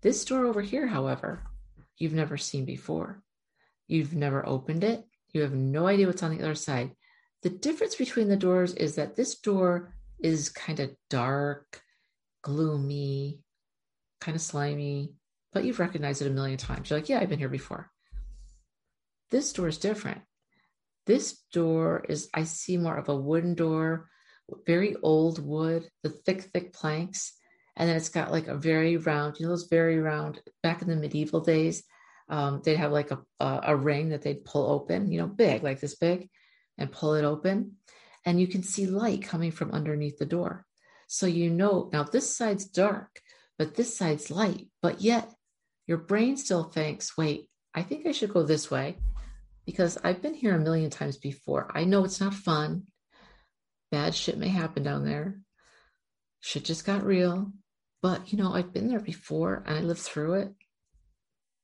This 0.00 0.24
door 0.24 0.46
over 0.46 0.62
here, 0.62 0.86
however, 0.86 1.42
you've 1.96 2.14
never 2.14 2.36
seen 2.36 2.64
before. 2.64 3.21
You've 3.92 4.14
never 4.14 4.48
opened 4.48 4.84
it. 4.84 5.04
You 5.34 5.42
have 5.42 5.52
no 5.52 5.86
idea 5.86 6.06
what's 6.06 6.22
on 6.22 6.34
the 6.34 6.42
other 6.42 6.54
side. 6.54 6.92
The 7.42 7.50
difference 7.50 7.94
between 7.94 8.28
the 8.28 8.38
doors 8.38 8.72
is 8.72 8.94
that 8.94 9.16
this 9.16 9.38
door 9.38 9.94
is 10.18 10.48
kind 10.48 10.80
of 10.80 10.96
dark, 11.10 11.82
gloomy, 12.40 13.42
kind 14.18 14.34
of 14.34 14.40
slimy, 14.40 15.12
but 15.52 15.64
you've 15.64 15.78
recognized 15.78 16.22
it 16.22 16.28
a 16.28 16.30
million 16.30 16.56
times. 16.56 16.88
You're 16.88 17.00
like, 17.00 17.10
yeah, 17.10 17.20
I've 17.20 17.28
been 17.28 17.38
here 17.38 17.50
before. 17.50 17.90
This 19.30 19.52
door 19.52 19.68
is 19.68 19.76
different. 19.76 20.22
This 21.04 21.42
door 21.52 22.06
is, 22.08 22.30
I 22.32 22.44
see 22.44 22.78
more 22.78 22.96
of 22.96 23.10
a 23.10 23.14
wooden 23.16 23.54
door, 23.54 24.08
very 24.66 24.96
old 25.02 25.44
wood, 25.44 25.86
the 26.02 26.08
thick, 26.08 26.44
thick 26.44 26.72
planks. 26.72 27.34
And 27.76 27.90
then 27.90 27.96
it's 27.98 28.08
got 28.08 28.32
like 28.32 28.46
a 28.48 28.56
very 28.56 28.96
round, 28.96 29.36
you 29.38 29.44
know, 29.44 29.52
those 29.52 29.68
very 29.68 29.98
round, 29.98 30.40
back 30.62 30.80
in 30.80 30.88
the 30.88 30.96
medieval 30.96 31.40
days, 31.40 31.82
um, 32.28 32.62
they'd 32.64 32.76
have 32.76 32.92
like 32.92 33.10
a, 33.10 33.20
a, 33.40 33.60
a 33.68 33.76
ring 33.76 34.10
that 34.10 34.22
they'd 34.22 34.44
pull 34.44 34.70
open, 34.70 35.10
you 35.10 35.18
know, 35.18 35.26
big, 35.26 35.62
like 35.62 35.80
this 35.80 35.96
big, 35.96 36.28
and 36.78 36.92
pull 36.92 37.14
it 37.14 37.24
open. 37.24 37.76
And 38.24 38.40
you 38.40 38.46
can 38.46 38.62
see 38.62 38.86
light 38.86 39.22
coming 39.22 39.50
from 39.50 39.72
underneath 39.72 40.18
the 40.18 40.26
door. 40.26 40.64
So 41.08 41.26
you 41.26 41.50
know, 41.50 41.90
now 41.92 42.04
this 42.04 42.34
side's 42.34 42.64
dark, 42.64 43.20
but 43.58 43.74
this 43.74 43.96
side's 43.96 44.30
light. 44.30 44.68
But 44.80 45.00
yet 45.00 45.28
your 45.86 45.98
brain 45.98 46.36
still 46.36 46.64
thinks, 46.64 47.16
wait, 47.18 47.50
I 47.74 47.82
think 47.82 48.06
I 48.06 48.12
should 48.12 48.32
go 48.32 48.42
this 48.42 48.70
way 48.70 48.96
because 49.66 49.98
I've 50.02 50.22
been 50.22 50.34
here 50.34 50.54
a 50.54 50.60
million 50.60 50.90
times 50.90 51.16
before. 51.16 51.70
I 51.74 51.84
know 51.84 52.04
it's 52.04 52.20
not 52.20 52.34
fun. 52.34 52.84
Bad 53.90 54.14
shit 54.14 54.38
may 54.38 54.48
happen 54.48 54.82
down 54.82 55.04
there. 55.04 55.40
Shit 56.40 56.64
just 56.64 56.86
got 56.86 57.04
real. 57.04 57.52
But, 58.00 58.32
you 58.32 58.38
know, 58.38 58.52
I've 58.52 58.72
been 58.72 58.88
there 58.88 59.00
before 59.00 59.62
and 59.66 59.76
I 59.76 59.80
lived 59.80 60.00
through 60.00 60.34
it. 60.34 60.54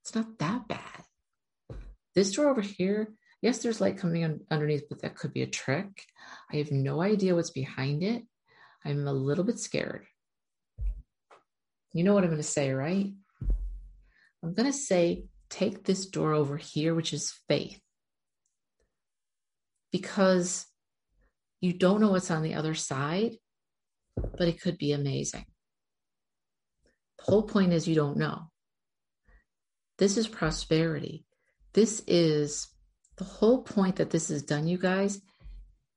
It's 0.02 0.14
not 0.14 0.38
that 0.38 0.68
bad. 0.68 1.04
This 2.14 2.32
door 2.32 2.48
over 2.48 2.60
here, 2.60 3.12
yes, 3.42 3.58
there's 3.58 3.80
light 3.80 3.98
coming 3.98 4.40
underneath, 4.50 4.84
but 4.88 5.02
that 5.02 5.16
could 5.16 5.32
be 5.32 5.42
a 5.42 5.46
trick. 5.46 6.04
I 6.52 6.56
have 6.56 6.72
no 6.72 7.00
idea 7.00 7.34
what's 7.34 7.50
behind 7.50 8.02
it. 8.02 8.24
I'm 8.84 9.06
a 9.06 9.12
little 9.12 9.44
bit 9.44 9.58
scared. 9.58 10.06
You 11.92 12.04
know 12.04 12.14
what 12.14 12.24
I'm 12.24 12.30
going 12.30 12.42
to 12.42 12.42
say, 12.42 12.70
right? 12.70 13.12
I'm 14.42 14.54
going 14.54 14.70
to 14.70 14.76
say, 14.76 15.24
take 15.50 15.84
this 15.84 16.06
door 16.06 16.32
over 16.32 16.56
here, 16.56 16.94
which 16.94 17.12
is 17.12 17.34
faith. 17.48 17.80
Because 19.90 20.66
you 21.60 21.72
don't 21.72 22.00
know 22.00 22.10
what's 22.10 22.30
on 22.30 22.42
the 22.42 22.54
other 22.54 22.74
side, 22.74 23.36
but 24.16 24.48
it 24.48 24.60
could 24.60 24.78
be 24.78 24.92
amazing. 24.92 25.46
The 27.18 27.24
whole 27.24 27.42
point 27.42 27.72
is 27.72 27.88
you 27.88 27.94
don't 27.94 28.16
know. 28.16 28.50
This 29.98 30.16
is 30.16 30.28
prosperity. 30.28 31.26
This 31.74 32.02
is 32.06 32.68
the 33.16 33.24
whole 33.24 33.62
point 33.62 33.96
that 33.96 34.10
this 34.10 34.30
is 34.30 34.42
done, 34.42 34.68
you 34.68 34.78
guys, 34.78 35.20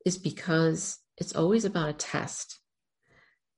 is 0.06 0.18
because 0.18 0.98
it's 1.18 1.36
always 1.36 1.66
about 1.66 1.90
a 1.90 1.94
test. 1.94 2.60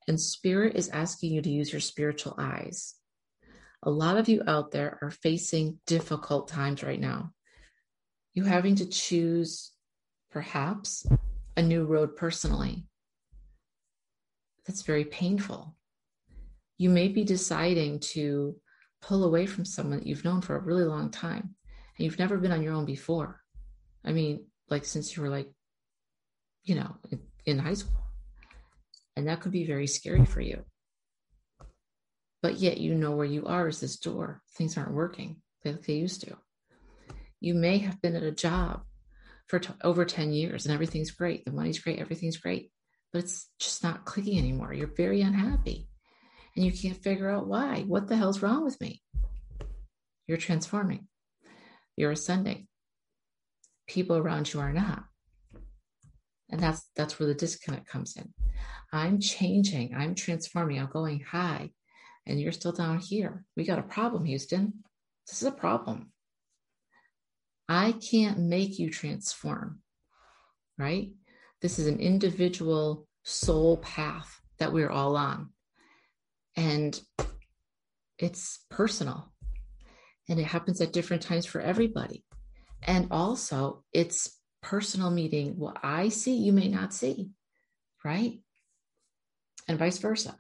And 0.08 0.20
spirit 0.20 0.76
is 0.76 0.90
asking 0.90 1.32
you 1.32 1.42
to 1.42 1.50
use 1.50 1.72
your 1.72 1.80
spiritual 1.80 2.36
eyes. 2.38 2.96
A 3.84 3.90
lot 3.90 4.18
of 4.18 4.28
you 4.28 4.44
out 4.46 4.72
there 4.72 5.00
are 5.02 5.12
facing 5.12 5.80
difficult 5.88 6.50
times 6.50 6.84
right 6.84 7.00
now. 7.00 7.32
You 8.34 8.44
having 8.44 8.76
to 8.76 8.86
choose 8.86 9.72
perhaps 10.32 11.06
a 11.56 11.62
new 11.62 11.86
road 11.86 12.16
personally. 12.18 12.86
That's 14.66 14.82
very 14.82 15.06
painful. 15.06 15.76
You 16.78 16.90
may 16.90 17.08
be 17.08 17.24
deciding 17.24 18.00
to 18.00 18.56
pull 19.04 19.26
away 19.26 19.46
from 19.46 19.66
someone 19.66 20.00
that 20.00 20.08
you've 20.08 20.24
known 20.24 20.42
for 20.42 20.56
a 20.56 20.62
really 20.62 20.86
long 20.86 21.10
time 21.10 21.56
and 21.98 22.06
you've 22.06 22.20
never 22.20 22.38
been 22.38 22.52
on 22.52 22.64
your 22.64 22.74
own 22.74 22.86
before. 22.86 23.42
I 24.04 24.14
mean, 24.14 24.46
like 24.70 24.86
since 24.86 25.16
you 25.16 25.24
were 25.24 25.30
like, 25.30 25.50
you 26.64 26.76
know, 26.76 26.96
in 27.46 27.60
high 27.60 27.74
school. 27.74 28.00
And 29.16 29.28
that 29.28 29.42
could 29.42 29.52
be 29.52 29.66
very 29.66 29.88
scary 29.88 30.26
for 30.26 30.42
you. 30.42 30.64
But 32.42 32.56
yet 32.56 32.78
you 32.78 32.96
know 32.96 33.12
where 33.12 33.26
you 33.26 33.46
are 33.46 33.68
is 33.68 33.82
this 33.82 33.98
door. 33.98 34.42
Things 34.58 34.78
aren't 34.78 34.94
working 34.94 35.42
like 35.66 35.86
they 35.86 35.94
used 35.94 36.22
to. 36.22 36.38
You 37.40 37.54
may 37.54 37.80
have 37.80 38.02
been 38.02 38.16
at 38.16 38.24
a 38.24 38.32
job 38.32 38.84
for 39.48 39.60
t- 39.60 39.74
over 39.84 40.06
10 40.06 40.32
years 40.32 40.66
and 40.66 40.74
everything's 40.74 41.12
great. 41.12 41.46
The 41.46 41.52
money's 41.52 41.80
great, 41.80 42.00
everything's 42.00 42.38
great, 42.38 42.72
but 43.12 43.24
it's 43.24 43.50
just 43.60 43.84
not 43.84 44.06
clicking 44.06 44.38
anymore. 44.38 44.74
You're 44.74 44.88
very 44.88 45.22
unhappy 45.22 45.90
and 46.56 46.66
you 46.66 46.72
can't 46.72 47.02
figure 47.02 47.30
out 47.30 47.48
why. 47.48 47.84
What 47.88 48.08
the 48.08 48.16
hell's 48.16 48.42
wrong 48.42 48.64
with 48.64 48.80
me? 48.80 49.02
You're 50.28 50.38
transforming, 50.38 51.08
you're 51.96 52.12
ascending. 52.12 52.68
People 53.88 54.18
around 54.18 54.54
you 54.54 54.62
are 54.62 54.72
not. 54.72 55.04
And 56.50 56.62
that's 56.62 56.90
that's 56.96 57.20
where 57.20 57.28
the 57.28 57.34
disconnect 57.34 57.88
comes 57.88 58.16
in. 58.16 58.34
I'm 58.92 59.20
changing, 59.20 59.94
I'm 59.96 60.16
transforming, 60.16 60.80
I'm 60.80 60.90
going 60.92 61.20
high, 61.20 61.72
and 62.26 62.40
you're 62.40 62.52
still 62.52 62.72
down 62.72 63.00
here. 63.00 63.44
We 63.58 63.66
got 63.66 63.80
a 63.80 63.84
problem, 63.84 64.26
Houston. 64.26 64.84
This 65.28 65.42
is 65.42 65.48
a 65.48 65.52
problem. 65.52 66.12
I 67.68 67.94
can't 67.94 68.40
make 68.40 68.78
you 68.78 68.90
transform, 68.90 69.80
right? 70.78 71.12
This 71.62 71.80
is 71.80 71.88
an 71.88 72.00
individual 72.00 73.08
soul 73.24 73.78
path 73.78 74.42
that 74.60 74.74
we're 74.74 74.92
all 74.92 75.16
on. 75.16 75.50
And 76.56 77.00
it's 78.20 78.66
personal 78.70 79.34
and 80.30 80.40
it 80.40 80.46
happens 80.46 80.80
at 80.82 80.94
different 80.94 81.24
times 81.24 81.46
for 81.46 81.60
everybody. 81.60 82.24
And 82.82 83.08
also, 83.12 83.84
it's 83.94 84.40
personal 84.62 85.10
meeting. 85.10 85.58
What 85.58 85.78
I 85.84 86.10
see, 86.10 86.36
you 86.36 86.54
may 86.54 86.68
not 86.68 86.94
see, 86.94 87.30
right? 88.04 88.40
And 89.68 89.80
vice 89.80 89.98
versa. 89.98 90.36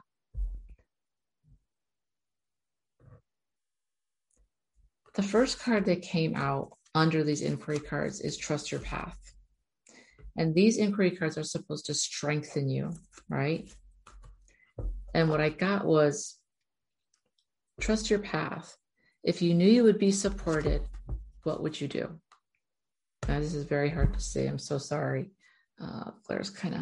The 5.16 5.24
first 5.24 5.60
card 5.60 5.86
that 5.86 6.02
came 6.02 6.36
out 6.36 6.72
under 6.96 7.24
these 7.24 7.42
inquiry 7.42 7.80
cards 7.80 8.20
is 8.20 8.36
Trust 8.36 8.72
Your 8.72 8.82
Path. 8.82 9.18
And 10.38 10.56
these 10.56 10.78
inquiry 10.78 11.12
cards 11.12 11.38
are 11.38 11.44
supposed 11.44 11.86
to 11.86 11.94
strengthen 11.94 12.68
you, 12.68 12.92
right? 13.30 13.72
And 15.14 15.30
what 15.30 15.42
I 15.42 15.50
got 15.50 15.86
was 15.86 16.38
trust 17.80 18.10
your 18.10 18.20
path. 18.20 18.76
If 19.24 19.42
you 19.42 19.54
knew 19.54 19.70
you 19.70 19.84
would 19.84 20.00
be 20.00 20.12
supported, 20.12 20.82
what 21.44 21.62
would 21.62 21.80
you 21.80 21.88
do? 21.88 22.20
Now, 23.28 23.40
this 23.40 23.54
is 23.54 23.64
very 23.64 23.90
hard 23.90 24.14
to 24.14 24.20
say. 24.20 24.48
I'm 24.48 24.60
so 24.60 24.78
sorry. 24.78 25.32
Uh, 25.82 26.12
Claire's 26.26 26.50
kind 26.50 26.76
of, 26.76 26.82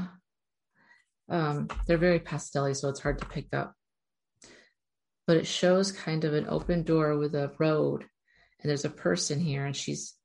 um, 1.35 1.67
they're 1.87 1.97
very 1.97 2.19
pastel 2.19 2.73
so 2.73 2.89
it's 2.89 2.99
hard 2.99 3.19
to 3.19 3.25
pick 3.25 3.53
up. 3.53 3.73
But 5.27 5.37
it 5.37 5.47
shows 5.47 5.91
kind 5.91 6.23
of 6.23 6.33
an 6.33 6.47
open 6.49 6.83
door 6.83 7.17
with 7.17 7.35
a 7.35 7.51
road, 7.59 8.03
and 8.59 8.69
there's 8.69 8.85
a 8.85 8.89
person 8.89 9.39
here, 9.39 9.65
and 9.65 9.75
she's 9.75 10.15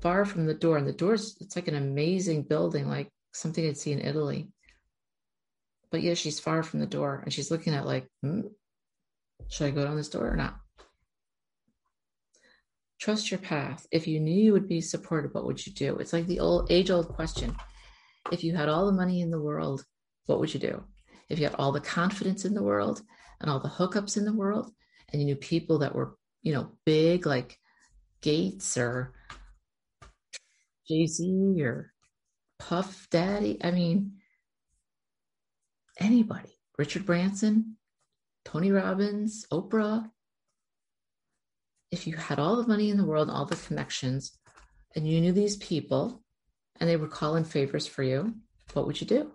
far 0.00 0.24
from 0.24 0.46
the 0.46 0.54
door, 0.54 0.76
and 0.76 0.86
the 0.86 0.92
door's 0.92 1.36
it's 1.40 1.56
like 1.56 1.68
an 1.68 1.74
amazing 1.74 2.42
building, 2.42 2.88
like 2.88 3.08
something 3.32 3.66
I'd 3.66 3.78
see 3.78 3.92
in 3.92 4.00
Italy. 4.00 4.50
But 5.90 6.02
yeah, 6.02 6.14
she's 6.14 6.40
far 6.40 6.62
from 6.62 6.80
the 6.80 6.86
door, 6.86 7.20
and 7.24 7.32
she's 7.32 7.50
looking 7.50 7.74
at 7.74 7.86
like, 7.86 8.06
hmm, 8.22 8.42
should 9.48 9.66
I 9.66 9.70
go 9.70 9.84
down 9.84 9.96
this 9.96 10.08
door 10.08 10.30
or 10.30 10.36
not? 10.36 10.56
Trust 13.00 13.30
your 13.30 13.40
path. 13.40 13.86
If 13.90 14.06
you 14.06 14.20
knew 14.20 14.44
you 14.44 14.52
would 14.52 14.68
be 14.68 14.80
supported, 14.80 15.34
what 15.34 15.46
would 15.46 15.66
you 15.66 15.72
do? 15.72 15.96
It's 15.96 16.12
like 16.12 16.26
the 16.26 16.40
old 16.40 16.70
age 16.70 16.90
old 16.90 17.08
question. 17.08 17.56
If 18.30 18.44
you 18.44 18.54
had 18.54 18.68
all 18.68 18.86
the 18.86 18.92
money 18.92 19.22
in 19.22 19.30
the 19.30 19.40
world, 19.40 19.84
what 20.26 20.38
would 20.38 20.52
you 20.52 20.60
do? 20.60 20.84
If 21.28 21.38
you 21.38 21.46
had 21.46 21.54
all 21.54 21.72
the 21.72 21.80
confidence 21.80 22.44
in 22.44 22.54
the 22.54 22.62
world 22.62 23.02
and 23.40 23.50
all 23.50 23.58
the 23.58 23.68
hookups 23.68 24.16
in 24.16 24.24
the 24.24 24.34
world, 24.34 24.70
and 25.12 25.20
you 25.20 25.26
knew 25.26 25.36
people 25.36 25.78
that 25.78 25.94
were, 25.94 26.16
you 26.42 26.52
know, 26.52 26.72
big 26.84 27.26
like 27.26 27.58
Gates 28.20 28.76
or 28.76 29.12
Jay 30.86 31.06
Z 31.06 31.62
or 31.62 31.92
Puff 32.58 33.08
Daddy. 33.10 33.58
I 33.64 33.70
mean, 33.70 34.19
anybody. 36.00 36.58
Richard 36.78 37.06
Branson, 37.06 37.76
Tony 38.44 38.70
Robbins, 38.72 39.46
Oprah. 39.52 40.10
If 41.90 42.06
you 42.06 42.16
had 42.16 42.38
all 42.38 42.56
the 42.56 42.68
money 42.68 42.90
in 42.90 42.96
the 42.96 43.04
world 43.04 43.28
all 43.28 43.44
the 43.44 43.56
connections, 43.56 44.38
and 44.96 45.06
you 45.06 45.20
knew 45.20 45.32
these 45.32 45.56
people 45.56 46.22
and 46.78 46.88
they 46.88 46.96
were 46.96 47.08
calling 47.08 47.44
favors 47.44 47.86
for 47.86 48.02
you, 48.02 48.34
what 48.72 48.86
would 48.86 49.00
you 49.00 49.06
do? 49.06 49.32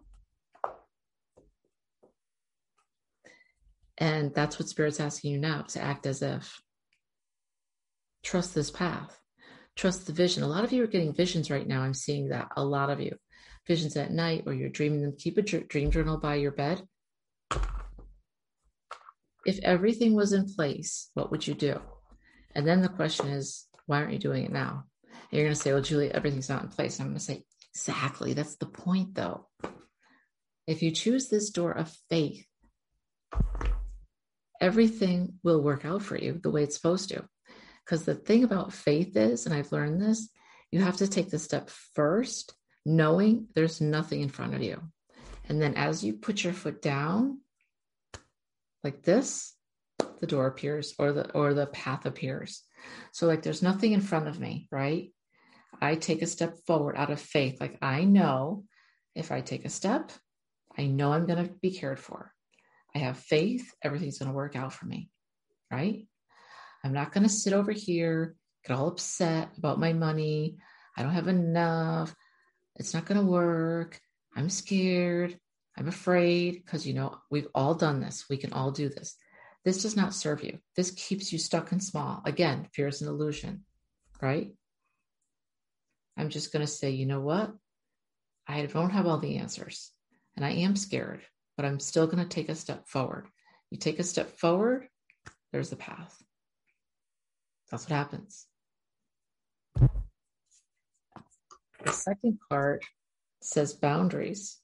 And 3.97 4.33
that's 4.33 4.59
what 4.59 4.67
Spirit's 4.67 4.99
asking 4.99 5.31
you 5.31 5.39
now 5.39 5.61
to 5.69 5.81
act 5.81 6.05
as 6.05 6.21
if. 6.21 6.61
Trust 8.23 8.55
this 8.55 8.71
path. 8.71 9.19
Trust 9.75 10.07
the 10.07 10.13
vision. 10.13 10.43
A 10.43 10.47
lot 10.47 10.63
of 10.63 10.73
you 10.73 10.83
are 10.83 10.87
getting 10.87 11.13
visions 11.13 11.51
right 11.51 11.67
now. 11.67 11.81
I'm 11.81 11.93
seeing 11.93 12.29
that. 12.29 12.49
A 12.57 12.63
lot 12.63 12.89
of 12.89 12.99
you. 12.99 13.15
Visions 13.67 13.97
at 13.97 14.11
night 14.11 14.43
or 14.45 14.53
you're 14.53 14.69
dreaming 14.69 15.01
them. 15.01 15.15
Keep 15.17 15.37
a 15.37 15.41
dream 15.41 15.91
journal 15.91 16.17
by 16.17 16.35
your 16.35 16.51
bed. 16.51 16.87
If 19.45 19.59
everything 19.63 20.13
was 20.13 20.33
in 20.33 20.45
place, 20.53 21.09
what 21.13 21.31
would 21.31 21.45
you 21.45 21.53
do? 21.53 21.79
And 22.55 22.67
then 22.67 22.81
the 22.81 22.89
question 22.89 23.27
is, 23.27 23.67
why 23.85 23.99
aren't 23.99 24.13
you 24.13 24.19
doing 24.19 24.45
it 24.45 24.51
now? 24.51 24.85
And 25.11 25.31
you're 25.31 25.43
going 25.43 25.55
to 25.55 25.61
say, 25.61 25.73
well, 25.73 25.81
Julie, 25.81 26.11
everything's 26.11 26.49
not 26.49 26.63
in 26.63 26.69
place. 26.69 26.99
I'm 26.99 27.07
going 27.07 27.17
to 27.17 27.23
say, 27.23 27.43
exactly. 27.73 28.33
That's 28.33 28.55
the 28.55 28.65
point, 28.65 29.15
though. 29.15 29.47
If 30.67 30.81
you 30.81 30.91
choose 30.91 31.29
this 31.29 31.51
door 31.51 31.71
of 31.71 31.95
faith, 32.09 32.45
everything 34.59 35.33
will 35.43 35.61
work 35.61 35.85
out 35.85 36.01
for 36.01 36.17
you 36.17 36.39
the 36.41 36.49
way 36.49 36.63
it's 36.63 36.75
supposed 36.75 37.09
to. 37.09 37.23
Because 37.83 38.03
the 38.03 38.15
thing 38.15 38.43
about 38.43 38.73
faith 38.73 39.15
is, 39.15 39.45
and 39.45 39.53
I've 39.53 39.71
learned 39.71 40.01
this, 40.01 40.29
you 40.71 40.81
have 40.81 40.97
to 40.97 41.07
take 41.07 41.29
the 41.29 41.37
step 41.37 41.69
first, 41.69 42.55
knowing 42.85 43.47
there's 43.55 43.81
nothing 43.81 44.21
in 44.21 44.29
front 44.29 44.53
of 44.53 44.61
you. 44.61 44.81
And 45.47 45.61
then 45.61 45.75
as 45.75 46.03
you 46.03 46.13
put 46.13 46.43
your 46.43 46.53
foot 46.53 46.81
down, 46.81 47.39
like 48.83 49.03
this, 49.03 49.53
the 50.19 50.27
door 50.27 50.47
appears 50.47 50.93
or 50.99 51.11
the 51.11 51.31
or 51.31 51.53
the 51.53 51.65
path 51.67 52.05
appears. 52.05 52.63
So 53.11 53.27
like 53.27 53.41
there's 53.41 53.61
nothing 53.61 53.93
in 53.93 54.01
front 54.01 54.27
of 54.27 54.39
me, 54.39 54.67
right? 54.71 55.11
I 55.81 55.95
take 55.95 56.21
a 56.21 56.27
step 56.27 56.55
forward 56.65 56.95
out 56.95 57.11
of 57.11 57.19
faith. 57.19 57.59
Like 57.59 57.77
I 57.81 58.03
know 58.03 58.65
if 59.15 59.31
I 59.31 59.41
take 59.41 59.65
a 59.65 59.69
step, 59.69 60.11
I 60.77 60.85
know 60.87 61.13
I'm 61.13 61.25
going 61.25 61.43
to 61.43 61.51
be 61.61 61.71
cared 61.71 61.99
for. 61.99 62.31
I 62.93 62.99
have 62.99 63.17
faith, 63.17 63.73
everything's 63.81 64.19
going 64.19 64.29
to 64.29 64.35
work 64.35 64.55
out 64.55 64.73
for 64.73 64.85
me, 64.85 65.09
right? 65.71 66.07
I'm 66.83 66.93
not 66.93 67.11
going 67.11 67.23
to 67.23 67.29
sit 67.29 67.53
over 67.53 67.71
here, 67.71 68.35
get 68.65 68.77
all 68.77 68.87
upset 68.87 69.49
about 69.57 69.79
my 69.79 69.93
money. 69.93 70.57
I 70.95 71.03
don't 71.03 71.13
have 71.13 71.27
enough. 71.27 72.15
It's 72.75 72.93
not 72.93 73.05
going 73.05 73.19
to 73.19 73.25
work. 73.25 73.99
I'm 74.35 74.49
scared. 74.49 75.37
I'm 75.77 75.87
afraid 75.87 76.63
because, 76.63 76.85
you 76.85 76.93
know, 76.93 77.17
we've 77.29 77.47
all 77.53 77.73
done 77.73 77.99
this. 77.99 78.25
We 78.29 78.37
can 78.37 78.53
all 78.53 78.71
do 78.71 78.89
this. 78.89 79.15
This 79.63 79.81
does 79.81 79.95
not 79.95 80.13
serve 80.13 80.43
you. 80.43 80.59
This 80.75 80.91
keeps 80.91 81.33
you 81.33 81.39
stuck 81.39 81.71
and 81.71 81.83
small. 81.83 82.21
Again, 82.25 82.67
fear 82.73 82.87
is 82.87 83.01
an 83.01 83.07
illusion, 83.07 83.65
right? 84.21 84.53
I'm 86.17 86.29
just 86.29 86.53
going 86.53 86.65
to 86.65 86.71
say, 86.71 86.91
you 86.91 87.05
know 87.05 87.19
what? 87.19 87.51
I 88.47 88.65
don't 88.67 88.91
have 88.91 89.07
all 89.07 89.17
the 89.17 89.37
answers 89.37 89.91
and 90.35 90.45
I 90.45 90.51
am 90.51 90.75
scared, 90.75 91.21
but 91.57 91.65
I'm 91.65 91.79
still 91.79 92.05
going 92.05 92.23
to 92.23 92.29
take 92.29 92.49
a 92.49 92.55
step 92.55 92.87
forward. 92.87 93.27
You 93.71 93.77
take 93.79 93.99
a 93.99 94.03
step 94.03 94.37
forward, 94.37 94.87
there's 95.51 95.71
the 95.71 95.75
path. 95.75 96.21
That's 97.71 97.89
what 97.89 97.95
happens. 97.95 98.45
The 101.85 101.93
second 101.93 102.39
part 102.49 102.83
says 103.41 103.73
boundaries. 103.73 104.59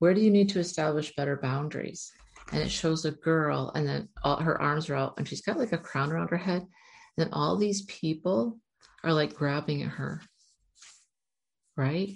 Where 0.00 0.14
do 0.14 0.20
you 0.20 0.30
need 0.30 0.48
to 0.50 0.58
establish 0.58 1.14
better 1.14 1.36
boundaries? 1.36 2.12
And 2.52 2.60
it 2.60 2.70
shows 2.70 3.04
a 3.04 3.12
girl, 3.12 3.70
and 3.74 3.86
then 3.86 4.08
all, 4.24 4.36
her 4.36 4.60
arms 4.60 4.90
are 4.90 4.96
out, 4.96 5.14
and 5.18 5.28
she's 5.28 5.42
got 5.42 5.58
like 5.58 5.72
a 5.72 5.78
crown 5.78 6.10
around 6.10 6.30
her 6.30 6.36
head. 6.36 6.62
And 6.62 6.70
then 7.16 7.28
all 7.32 7.56
these 7.56 7.82
people 7.82 8.58
are 9.04 9.12
like 9.12 9.34
grabbing 9.34 9.82
at 9.82 9.90
her, 9.90 10.20
right? 11.76 12.10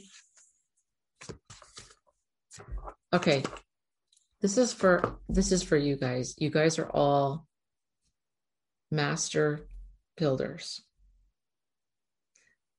Okay, 3.12 3.44
this 4.40 4.58
is 4.58 4.72
for 4.72 5.18
this 5.28 5.52
is 5.52 5.62
for 5.62 5.76
you 5.76 5.96
guys. 5.96 6.34
You 6.38 6.50
guys 6.50 6.78
are 6.78 6.90
all 6.90 7.46
master 8.90 9.68
builders. 10.16 10.82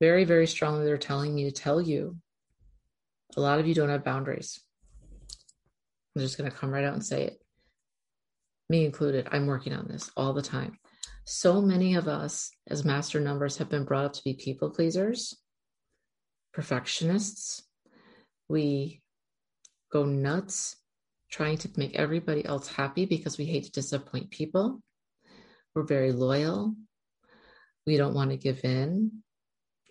Very, 0.03 0.25
very 0.25 0.47
strongly, 0.47 0.83
they're 0.83 0.97
telling 0.97 1.33
me 1.33 1.45
to 1.45 1.51
tell 1.51 1.79
you 1.79 2.17
a 3.37 3.39
lot 3.39 3.61
of 3.61 3.67
you 3.67 3.73
don't 3.73 3.87
have 3.87 4.03
boundaries. 4.03 4.59
I'm 6.13 6.21
just 6.21 6.37
going 6.37 6.51
to 6.51 6.57
come 6.57 6.73
right 6.73 6.83
out 6.83 6.91
and 6.93 7.05
say 7.05 7.23
it. 7.23 7.41
Me 8.67 8.83
included, 8.83 9.29
I'm 9.31 9.47
working 9.47 9.71
on 9.71 9.87
this 9.87 10.11
all 10.17 10.33
the 10.33 10.41
time. 10.41 10.77
So 11.23 11.61
many 11.61 11.95
of 11.95 12.09
us 12.09 12.51
as 12.67 12.83
master 12.83 13.21
numbers 13.21 13.55
have 13.59 13.69
been 13.69 13.85
brought 13.85 14.03
up 14.03 14.11
to 14.15 14.23
be 14.25 14.33
people 14.33 14.71
pleasers, 14.71 15.37
perfectionists. 16.53 17.63
We 18.49 19.01
go 19.89 20.03
nuts 20.03 20.75
trying 21.31 21.59
to 21.59 21.69
make 21.77 21.95
everybody 21.95 22.43
else 22.43 22.67
happy 22.67 23.05
because 23.05 23.37
we 23.37 23.45
hate 23.45 23.63
to 23.63 23.71
disappoint 23.71 24.31
people. 24.31 24.81
We're 25.73 25.83
very 25.83 26.11
loyal. 26.11 26.75
We 27.87 27.95
don't 27.95 28.15
want 28.15 28.31
to 28.31 28.37
give 28.37 28.65
in. 28.65 29.22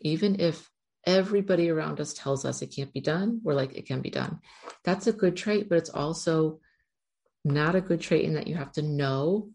Even 0.03 0.41
if 0.41 0.71
everybody 1.07 1.71
around 1.71 2.01
us 2.01 2.13
tells 2.13 2.45
us 2.45 2.63
it 2.63 2.75
can't 2.75 2.93
be 2.93 3.01
done, 3.01 3.41
we're 3.43 3.55
like, 3.55 3.75
it 3.75 3.87
can 3.87 4.01
be 4.01 4.11
done. 4.11 4.41
That's 4.85 5.07
a 5.07 5.13
good 5.13 5.37
trait, 5.37 5.69
but 5.69 5.79
it's 5.79 5.91
also 5.91 6.61
not 7.45 7.75
a 7.75 7.81
good 7.81 8.01
trait 8.01 8.25
in 8.25 8.35
that 8.35 8.47
you 8.47 8.55
have 8.55 8.73
to 8.73 8.83
know 8.83 9.51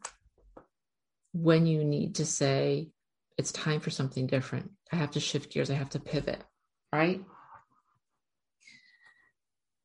when 1.34 1.66
you 1.66 1.84
need 1.84 2.16
to 2.16 2.26
say, 2.26 2.90
it's 3.38 3.52
time 3.52 3.80
for 3.80 3.92
something 3.92 4.28
different. 4.28 4.72
I 4.92 4.96
have 4.96 5.12
to 5.12 5.20
shift 5.20 5.52
gears. 5.52 5.70
I 5.70 5.76
have 5.76 5.92
to 5.92 6.00
pivot, 6.00 6.44
right? 6.92 7.24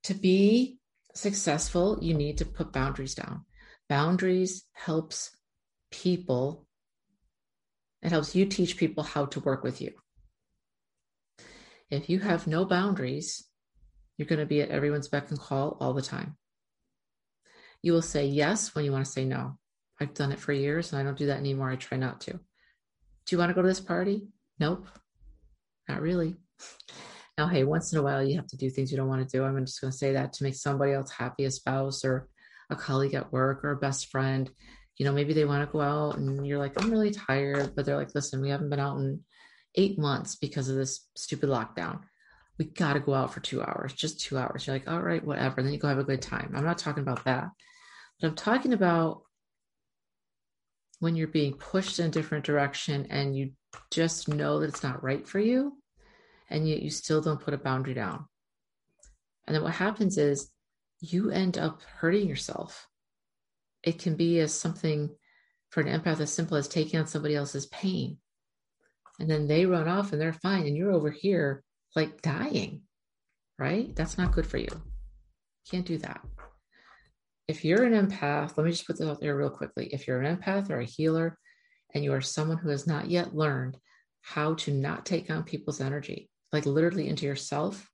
To 0.05 0.14
be 0.14 0.79
successful, 1.14 1.98
you 2.01 2.14
need 2.14 2.38
to 2.38 2.46
put 2.46 2.72
boundaries 2.72 3.14
down. 3.14 3.44
Boundaries 3.88 4.64
helps 4.72 5.37
people 5.90 6.66
it 8.03 8.11
helps 8.11 8.35
you 8.35 8.46
teach 8.46 8.77
people 8.77 9.05
how 9.05 9.27
to 9.27 9.40
work 9.40 9.62
with 9.62 9.81
you. 9.81 9.92
If 11.92 12.09
you 12.09 12.20
have 12.20 12.46
no 12.46 12.64
boundaries, 12.64 13.44
you're 14.16 14.26
going 14.26 14.38
to 14.38 14.46
be 14.46 14.62
at 14.62 14.70
everyone's 14.70 15.09
beck 15.09 15.28
and 15.28 15.38
call 15.38 15.76
all 15.78 15.92
the 15.92 16.00
time. 16.00 16.38
You 17.83 17.92
will 17.92 18.00
say 18.00 18.24
yes 18.24 18.74
when 18.74 18.87
you 18.87 18.92
want 18.92 19.05
to 19.05 19.12
say 19.12 19.26
no. 19.26 19.59
I've 20.00 20.14
done 20.14 20.33
it 20.33 20.40
for 20.40 20.55
years 20.55 20.90
and 20.90 20.98
I 20.98 21.05
don't 21.05 21.18
do 21.18 21.26
that 21.26 21.38
anymore. 21.38 21.70
I 21.70 21.76
try 21.76 21.98
not 21.98 22.22
to. 22.22 22.33
Do 22.33 22.38
you 23.31 23.37
want 23.37 23.50
to 23.50 23.55
go 23.55 23.61
to 23.61 23.68
this 23.68 23.78
party? 23.78 24.22
Nope, 24.59 24.87
not 25.87 26.00
really. 26.00 26.37
Now, 27.37 27.46
hey, 27.48 27.64
once 27.64 27.92
in 27.92 27.98
a 27.98 28.02
while 28.02 28.22
you 28.22 28.37
have 28.37 28.46
to 28.48 28.57
do 28.57 28.70
things 28.70 28.90
you 28.90 28.96
don't 28.96 29.09
want 29.09 29.28
to 29.28 29.37
do. 29.37 29.44
I'm 29.44 29.59
just 29.64 29.81
going 29.81 29.90
to 29.90 29.96
say 29.96 30.14
that 30.14 30.33
to 30.35 30.44
make 30.44 30.55
somebody 30.55 30.92
else 30.92 31.11
happy, 31.11 31.44
a 31.44 31.50
spouse 31.50 32.07
or 32.07 32.28
a 32.70 32.76
colleague 32.76 33.14
at 33.14 33.33
work 33.33 33.64
or 33.64 33.70
a 33.72 33.76
best 33.76 34.11
friend 34.11 34.50
you 34.98 35.07
know, 35.07 35.12
maybe 35.12 35.33
they 35.33 35.44
want 35.44 35.66
to 35.66 35.72
go 35.72 35.81
out 35.81 36.18
and 36.18 36.46
you're 36.46 36.59
like, 36.59 36.81
I'm 36.81 36.90
really 36.90 37.11
tired, 37.11 37.74
but 37.74 37.85
they're 37.85 37.96
like, 37.96 38.14
listen, 38.14 38.40
we 38.40 38.50
haven't 38.50 38.70
been 38.70 38.81
out 38.81 38.98
in 38.98 39.20
eight 39.74 39.98
months 39.98 40.37
because 40.37 40.68
of 40.68 40.76
this 40.76 41.08
stupid 41.16 41.48
lockdown. 41.48 42.00
We 42.58 42.66
got 42.66 42.94
to 42.94 43.00
go 43.00 43.14
out 43.14 43.32
for 43.32 43.40
two 43.40 43.62
hours, 43.62 43.92
just 43.92 44.20
two 44.20 44.38
hours. 44.38 44.66
You're 44.66 44.76
like, 44.76 44.88
all 44.88 45.00
right, 45.00 45.24
whatever. 45.24 45.56
And 45.58 45.66
then 45.66 45.72
you 45.72 45.80
go 45.80 45.88
have 45.88 45.98
a 45.98 46.04
good 46.04 46.22
time. 46.22 46.52
I'm 46.54 46.64
not 46.64 46.78
talking 46.78 47.02
about 47.02 47.24
that, 47.24 47.48
but 48.20 48.28
I'm 48.28 48.35
talking 48.35 48.72
about 48.72 49.22
when 51.00 51.16
you're 51.16 51.28
being 51.28 51.54
pushed 51.54 51.98
in 51.98 52.06
a 52.06 52.11
different 52.11 52.44
direction 52.44 53.06
and 53.11 53.37
you 53.37 53.52
just 53.90 54.28
know 54.28 54.61
that 54.61 54.68
it's 54.68 54.82
not 54.82 55.02
right 55.02 55.26
for 55.26 55.40
you 55.40 55.72
and 56.50 56.68
yet 56.68 56.82
you 56.82 56.90
still 56.90 57.20
don't 57.20 57.40
put 57.40 57.54
a 57.54 57.58
boundary 57.58 57.94
down. 57.94 58.26
And 59.46 59.56
then 59.56 59.62
what 59.62 59.74
happens 59.74 60.18
is 60.18 60.50
you 61.00 61.30
end 61.30 61.58
up 61.58 61.80
hurting 61.82 62.28
yourself 62.28 62.87
it 63.82 63.98
can 63.98 64.14
be 64.14 64.38
as 64.40 64.54
something 64.54 65.11
for 65.70 65.80
an 65.80 66.00
empath 66.00 66.20
as 66.20 66.32
simple 66.32 66.56
as 66.56 66.68
taking 66.68 67.00
on 67.00 67.06
somebody 67.06 67.35
else's 67.35 67.66
pain 67.66 68.18
and 69.22 69.30
then 69.30 69.46
they 69.46 69.64
run 69.64 69.87
off 69.87 70.12
and 70.12 70.20
they're 70.20 70.32
fine 70.32 70.66
and 70.66 70.76
you're 70.76 70.92
over 70.92 71.11
here 71.11 71.62
like 71.94 72.20
dying 72.20 72.82
right? 73.58 73.94
That's 73.94 74.18
not 74.18 74.32
good 74.32 74.46
for 74.46 74.58
you. 74.58 74.66
Can't 75.70 75.87
do 75.87 75.96
that. 75.98 76.20
If 77.46 77.64
you're 77.64 77.85
an 77.85 77.92
empath 77.92 78.56
let 78.56 78.64
me 78.64 78.72
just 78.72 78.87
put 78.87 78.98
this 78.98 79.06
out 79.06 79.20
there 79.20 79.37
real 79.37 79.50
quickly. 79.50 79.88
If 79.92 80.06
you're 80.06 80.20
an 80.20 80.37
empath 80.37 80.68
or 80.68 80.80
a 80.80 80.85
healer 80.85 81.38
and 81.94 82.02
you 82.02 82.12
are 82.12 82.20
someone 82.20 82.58
who 82.58 82.70
has 82.70 82.87
not 82.87 83.08
yet 83.08 83.37
learned 83.37 83.78
how 84.22 84.54
to 84.54 84.72
not 84.72 85.06
take 85.06 85.30
on 85.30 85.44
people's 85.44 85.80
energy 85.80 86.28
like 86.52 86.66
literally 86.66 87.08
into 87.08 87.26
yourself 87.26 87.88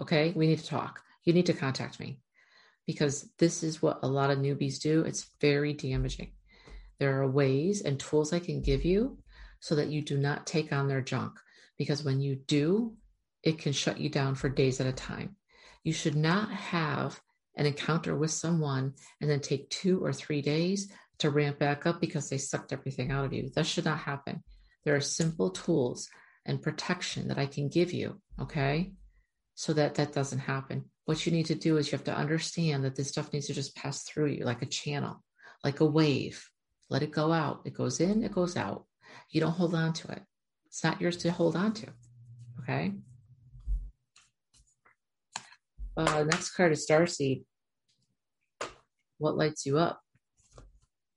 okay 0.00 0.32
we 0.36 0.46
need 0.46 0.60
to 0.60 0.66
talk. 0.66 1.02
You 1.24 1.32
need 1.32 1.46
to 1.46 1.52
contact 1.52 1.98
me. 1.98 2.20
Because 2.86 3.28
this 3.38 3.64
is 3.64 3.82
what 3.82 3.98
a 4.02 4.08
lot 4.08 4.30
of 4.30 4.38
newbies 4.38 4.78
do. 4.80 5.02
It's 5.02 5.30
very 5.40 5.72
damaging. 5.72 6.30
There 7.00 7.20
are 7.20 7.28
ways 7.28 7.82
and 7.82 7.98
tools 7.98 8.32
i 8.32 8.38
can 8.38 8.62
give 8.62 8.84
you 8.84 9.18
so 9.60 9.74
that 9.74 9.88
you 9.88 10.02
do 10.02 10.16
not 10.16 10.46
take 10.46 10.72
on 10.72 10.88
their 10.88 11.00
junk. 11.00 11.38
Because 11.76 12.04
when 12.04 12.20
you 12.20 12.36
do, 12.36 12.94
it 13.42 13.58
can 13.58 13.72
shut 13.72 14.00
you 14.00 14.08
down 14.08 14.34
for 14.34 14.48
days 14.48 14.80
at 14.80 14.86
a 14.86 14.92
time. 14.92 15.36
You 15.84 15.92
should 15.92 16.16
not 16.16 16.50
have 16.50 17.20
an 17.56 17.66
encounter 17.66 18.16
with 18.16 18.30
someone 18.30 18.94
and 19.20 19.30
then 19.30 19.40
take 19.40 19.70
two 19.70 20.04
or 20.04 20.12
three 20.12 20.42
days 20.42 20.90
to 21.18 21.30
ramp 21.30 21.58
back 21.58 21.86
up 21.86 22.00
because 22.00 22.28
they 22.28 22.38
sucked 22.38 22.72
everything 22.72 23.10
out 23.10 23.24
of 23.24 23.32
you. 23.32 23.50
That 23.54 23.66
should 23.66 23.84
not 23.84 23.98
happen. 23.98 24.42
There 24.84 24.94
are 24.94 25.00
simple 25.00 25.50
tools 25.50 26.08
and 26.46 26.62
protection 26.62 27.28
that 27.28 27.38
I 27.38 27.46
can 27.46 27.68
give 27.68 27.92
you, 27.92 28.20
okay? 28.40 28.92
So 29.54 29.72
that 29.74 29.96
that 29.96 30.12
doesn't 30.12 30.38
happen. 30.38 30.84
What 31.04 31.26
you 31.26 31.32
need 31.32 31.46
to 31.46 31.54
do 31.54 31.76
is 31.76 31.86
you 31.86 31.96
have 31.96 32.04
to 32.04 32.16
understand 32.16 32.84
that 32.84 32.94
this 32.94 33.08
stuff 33.08 33.32
needs 33.32 33.46
to 33.46 33.54
just 33.54 33.74
pass 33.74 34.04
through 34.04 34.26
you 34.26 34.44
like 34.44 34.62
a 34.62 34.66
channel, 34.66 35.22
like 35.64 35.80
a 35.80 35.86
wave. 35.86 36.48
Let 36.90 37.02
it 37.02 37.10
go 37.10 37.32
out. 37.32 37.62
It 37.64 37.74
goes 37.74 38.00
in, 38.00 38.22
it 38.22 38.32
goes 38.32 38.56
out. 38.56 38.84
You 39.30 39.40
don't 39.40 39.52
hold 39.52 39.74
on 39.74 39.92
to 39.94 40.12
it. 40.12 40.22
It's 40.66 40.84
not 40.84 41.00
yours 41.00 41.16
to 41.18 41.32
hold 41.32 41.56
on 41.56 41.72
to. 41.74 41.86
Okay. 42.60 42.92
Uh, 45.96 46.22
next 46.24 46.50
card 46.50 46.72
is 46.72 46.86
Starseed. 46.88 47.44
What 49.18 49.36
lights 49.36 49.66
you 49.66 49.78
up? 49.78 50.00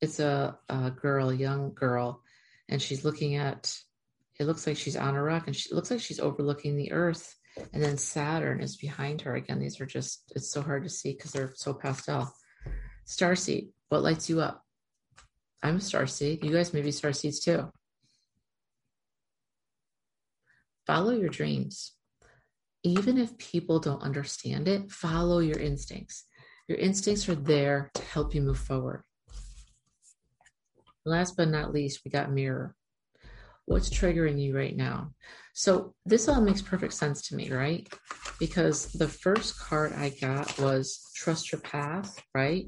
It's 0.02 0.20
a, 0.20 0.58
a 0.70 0.90
girl, 0.90 1.32
young 1.32 1.74
girl, 1.76 2.24
and 2.68 2.82
she's 2.82 3.06
looking 3.06 3.36
at. 3.36 3.76
It 4.40 4.46
looks 4.46 4.66
like 4.66 4.78
she's 4.78 4.96
on 4.96 5.16
a 5.16 5.22
rock, 5.22 5.46
and 5.46 5.56
she 5.56 5.74
looks 5.76 5.92
like 5.92 6.00
she's 6.00 6.20
overlooking 6.20 6.76
the 6.76 6.92
Earth. 6.92 7.36
And 7.74 7.84
then 7.84 7.98
Saturn 7.98 8.62
is 8.62 8.78
behind 8.78 9.22
her. 9.22 9.36
Again, 9.36 9.60
these 9.60 9.80
are 9.80 9.86
just. 9.86 10.32
It's 10.36 10.50
so 10.50 10.62
hard 10.62 10.84
to 10.84 10.90
see 10.90 11.14
because 11.14 11.32
they're 11.32 11.52
so 11.54 11.74
pastel. 11.74 12.34
Starseed. 13.06 13.70
What 13.90 14.02
lights 14.04 14.30
you 14.30 14.42
up? 14.42 14.64
I'm 15.62 15.76
a 15.76 15.80
starseed. 15.80 16.44
You 16.44 16.52
guys 16.52 16.74
may 16.74 16.82
be 16.82 16.90
starseeds 16.90 17.44
too. 17.44 17.72
Follow 20.92 21.12
your 21.12 21.30
dreams. 21.30 21.94
Even 22.84 23.18
if 23.18 23.38
people 23.38 23.80
don't 23.80 24.02
understand 24.02 24.68
it, 24.68 24.92
follow 24.92 25.40
your 25.40 25.58
instincts. 25.58 26.26
Your 26.68 26.78
instincts 26.80 27.30
are 27.30 27.36
there 27.36 27.92
to 27.94 28.02
help 28.02 28.36
you 28.36 28.42
move 28.42 28.60
forward. 28.60 29.04
Last 31.06 31.38
but 31.38 31.48
not 31.48 31.72
least, 31.72 32.02
we 32.04 32.12
got 32.12 32.30
mirror. 32.30 32.76
What's 33.66 33.90
triggering 33.90 34.38
you 34.42 34.54
right 34.54 34.76
now? 34.76 35.12
So, 35.54 35.94
this 36.06 36.28
all 36.28 36.42
makes 36.42 36.62
perfect 36.62 36.94
sense 36.94 37.22
to 37.30 37.36
me, 37.36 37.50
right? 37.52 37.88
Because 38.38 38.92
the 38.92 39.08
first 39.08 39.58
card 39.58 39.94
I 39.94 40.10
got 40.10 40.60
was 40.60 41.10
trust 41.16 41.54
your 41.54 41.62
path, 41.62 42.22
right? 42.36 42.66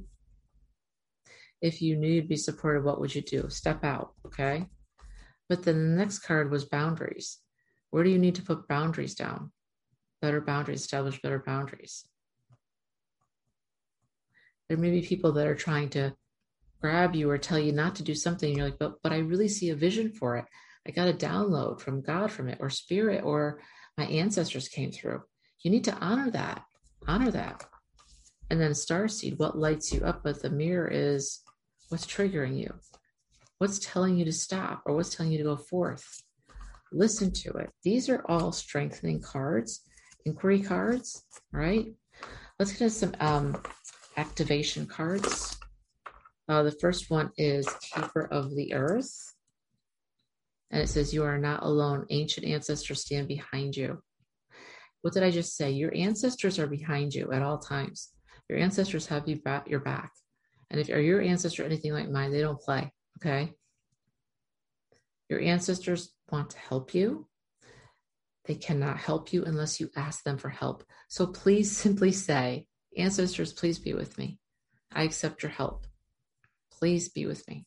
If 1.61 1.81
you 1.81 1.97
knew 1.97 2.09
you'd 2.09 2.29
be 2.29 2.37
supported, 2.37 2.85
what 2.85 3.01
would 3.01 3.13
you 3.13 3.21
do? 3.21 3.49
Step 3.49 3.83
out, 3.83 4.13
okay? 4.25 4.67
But 5.49 5.63
then 5.63 5.75
the 5.75 5.97
next 5.97 6.19
card 6.19 6.51
was 6.51 6.63
boundaries. 6.63 7.42
Where 7.93 8.03
do 8.03 8.09
you 8.09 8.17
need 8.17 8.33
to 8.35 8.41
put 8.41 8.67
boundaries 8.67 9.13
down? 9.13 9.51
Better 10.19 10.41
boundaries, 10.41 10.81
establish 10.81 11.21
better 11.21 11.43
boundaries. 11.45 12.03
There 14.67 14.79
may 14.79 14.89
be 14.89 15.05
people 15.05 15.33
that 15.33 15.45
are 15.45 15.53
trying 15.53 15.89
to 15.89 16.15
grab 16.81 17.13
you 17.13 17.29
or 17.29 17.37
tell 17.37 17.59
you 17.59 17.71
not 17.71 17.93
to 17.97 18.03
do 18.03 18.15
something. 18.15 18.49
And 18.49 18.57
you're 18.57 18.65
like, 18.65 18.79
but, 18.79 18.95
but 19.03 19.11
I 19.11 19.19
really 19.19 19.47
see 19.47 19.69
a 19.69 19.75
vision 19.75 20.11
for 20.11 20.37
it. 20.37 20.45
I 20.87 20.89
got 20.89 21.07
a 21.07 21.13
download 21.13 21.81
from 21.81 22.01
God 22.01 22.31
from 22.31 22.49
it, 22.49 22.57
or 22.59 22.71
spirit, 22.71 23.23
or 23.23 23.61
my 23.95 24.05
ancestors 24.05 24.67
came 24.67 24.91
through. 24.91 25.21
You 25.63 25.69
need 25.69 25.83
to 25.83 25.95
honor 25.97 26.31
that. 26.31 26.63
Honor 27.07 27.29
that. 27.29 27.63
And 28.49 28.59
then 28.59 28.73
star 28.73 29.07
seed, 29.07 29.37
what 29.37 29.55
lights 29.55 29.93
you 29.93 30.01
up? 30.01 30.23
But 30.23 30.41
the 30.41 30.49
mirror 30.49 30.87
is 30.91 31.41
what's 31.89 32.07
triggering 32.07 32.57
you, 32.57 32.73
what's 33.59 33.77
telling 33.77 34.17
you 34.17 34.25
to 34.25 34.33
stop, 34.33 34.81
or 34.87 34.95
what's 34.95 35.15
telling 35.15 35.31
you 35.31 35.37
to 35.37 35.43
go 35.43 35.57
forth 35.57 36.23
listen 36.93 37.31
to 37.31 37.51
it. 37.53 37.69
These 37.83 38.09
are 38.09 38.23
all 38.27 38.51
strengthening 38.51 39.21
cards, 39.21 39.81
inquiry 40.25 40.61
cards, 40.61 41.23
right? 41.51 41.87
Let's 42.59 42.73
get 42.73 42.91
some 42.91 43.13
um, 43.19 43.61
activation 44.17 44.85
cards. 44.85 45.57
Uh, 46.47 46.63
the 46.63 46.71
first 46.79 47.09
one 47.09 47.31
is 47.37 47.67
Keeper 47.93 48.27
of 48.31 48.55
the 48.55 48.73
Earth. 48.73 49.11
And 50.71 50.81
it 50.81 50.87
says, 50.87 51.13
You 51.13 51.23
are 51.23 51.37
not 51.37 51.63
alone. 51.63 52.05
Ancient 52.09 52.45
ancestors 52.45 53.01
stand 53.01 53.27
behind 53.27 53.75
you. 53.75 54.01
What 55.01 55.13
did 55.13 55.23
I 55.23 55.31
just 55.31 55.55
say? 55.55 55.71
Your 55.71 55.93
ancestors 55.95 56.59
are 56.59 56.67
behind 56.67 57.13
you 57.13 57.31
at 57.31 57.41
all 57.41 57.59
times. 57.59 58.09
Your 58.49 58.59
ancestors 58.59 59.07
have 59.07 59.27
you 59.27 59.37
back, 59.37 59.69
your 59.69 59.79
back. 59.79 60.11
And 60.69 60.79
if 60.79 60.89
are 60.89 60.99
your 60.99 61.21
ancestor 61.21 61.63
anything 61.63 61.93
like 61.93 62.09
mine, 62.09 62.31
they 62.31 62.41
don't 62.41 62.59
play. 62.59 62.91
Okay. 63.19 63.53
Your 65.29 65.39
ancestors 65.39 66.11
want 66.31 66.51
to 66.51 66.57
help 66.57 66.93
you. 66.93 67.27
They 68.45 68.55
cannot 68.55 68.97
help 68.97 69.31
you 69.31 69.45
unless 69.45 69.79
you 69.79 69.89
ask 69.95 70.23
them 70.23 70.37
for 70.37 70.49
help. 70.49 70.83
So 71.07 71.27
please 71.27 71.75
simply 71.77 72.11
say, 72.11 72.67
Ancestors, 72.97 73.53
please 73.53 73.79
be 73.79 73.93
with 73.93 74.17
me. 74.17 74.39
I 74.91 75.03
accept 75.03 75.41
your 75.41 75.51
help. 75.51 75.87
Please 76.71 77.09
be 77.09 77.25
with 77.25 77.47
me. 77.47 77.65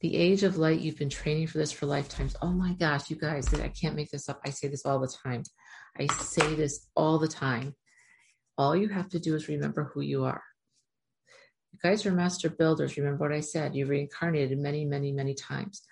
The 0.00 0.16
age 0.16 0.42
of 0.42 0.58
light, 0.58 0.80
you've 0.80 0.98
been 0.98 1.08
training 1.08 1.46
for 1.46 1.58
this 1.58 1.70
for 1.70 1.86
lifetimes. 1.86 2.34
Oh 2.42 2.50
my 2.50 2.72
gosh, 2.74 3.08
you 3.08 3.16
guys, 3.16 3.54
I 3.54 3.68
can't 3.68 3.94
make 3.94 4.10
this 4.10 4.28
up. 4.28 4.40
I 4.44 4.50
say 4.50 4.66
this 4.68 4.84
all 4.84 4.98
the 4.98 5.14
time. 5.24 5.44
I 5.98 6.08
say 6.08 6.54
this 6.54 6.88
all 6.96 7.18
the 7.18 7.28
time. 7.28 7.76
All 8.58 8.76
you 8.76 8.88
have 8.88 9.08
to 9.10 9.20
do 9.20 9.34
is 9.36 9.48
remember 9.48 9.90
who 9.94 10.00
you 10.00 10.24
are. 10.24 10.42
You 11.72 11.78
guys 11.82 12.04
are 12.04 12.12
master 12.12 12.50
builders. 12.50 12.96
Remember 12.96 13.20
what 13.20 13.32
I 13.32 13.40
said. 13.40 13.74
You 13.74 13.86
reincarnated 13.86 14.58
many, 14.58 14.84
many, 14.84 15.12
many 15.12 15.34
times. 15.34 15.82